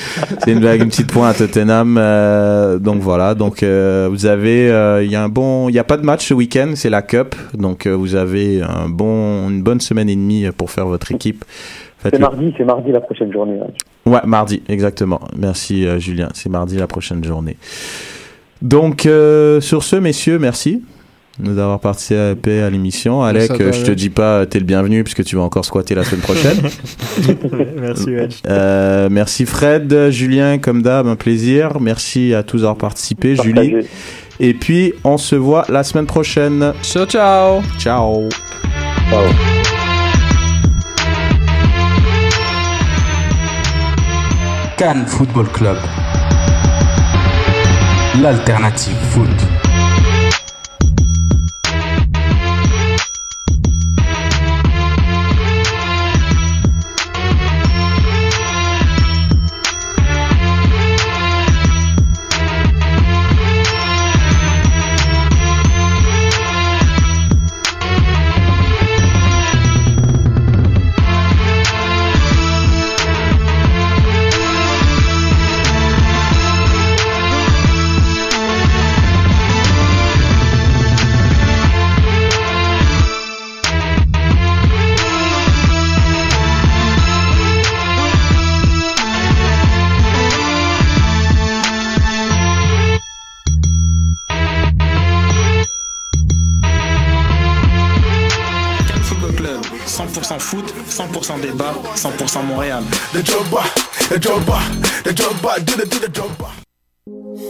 [0.45, 1.97] C'est une blague, une petite pointe à Tottenham.
[1.99, 3.35] euh, donc voilà.
[3.35, 6.03] Donc euh, vous avez, euh, il y a un bon, il y a pas de
[6.05, 7.35] match ce week-end, c'est la Cup.
[7.55, 11.45] Donc euh, vous avez un bon, une bonne semaine et demie pour faire votre équipe.
[12.05, 13.59] C'est mardi, c'est mardi la prochaine journée.
[13.61, 13.71] hein.
[14.09, 15.21] Ouais, mardi, exactement.
[15.37, 16.29] Merci euh, Julien.
[16.35, 17.57] C'est mardi la prochaine journée.
[18.63, 20.83] Donc, euh, sur ce, messieurs, merci
[21.39, 23.23] d'avoir participé à l'émission.
[23.23, 23.99] Merci Alec, euh, je te Alec.
[23.99, 26.57] dis pas t'es le bienvenu puisque tu vas encore squatter la semaine prochaine.
[27.79, 28.35] Merci, Edge.
[28.49, 31.79] Euh, merci Fred, Julien, comme d'hab, un plaisir.
[31.79, 33.75] Merci à tous d'avoir participé, Julie.
[34.41, 36.73] Et puis, on se voit la semaine prochaine.
[36.83, 37.61] Ciao, ciao!
[37.79, 38.29] Ciao.
[39.11, 39.25] Ciao.
[44.79, 45.79] Cannes Football Club.
[48.21, 49.66] L'alternative foot.
[101.27, 102.85] 100% débat, 100% Montréal.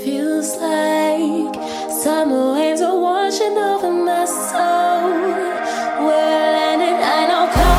[0.03, 1.55] Feels like
[2.03, 5.11] summer waves are washing over my soul.
[6.01, 7.76] We're landing, I know.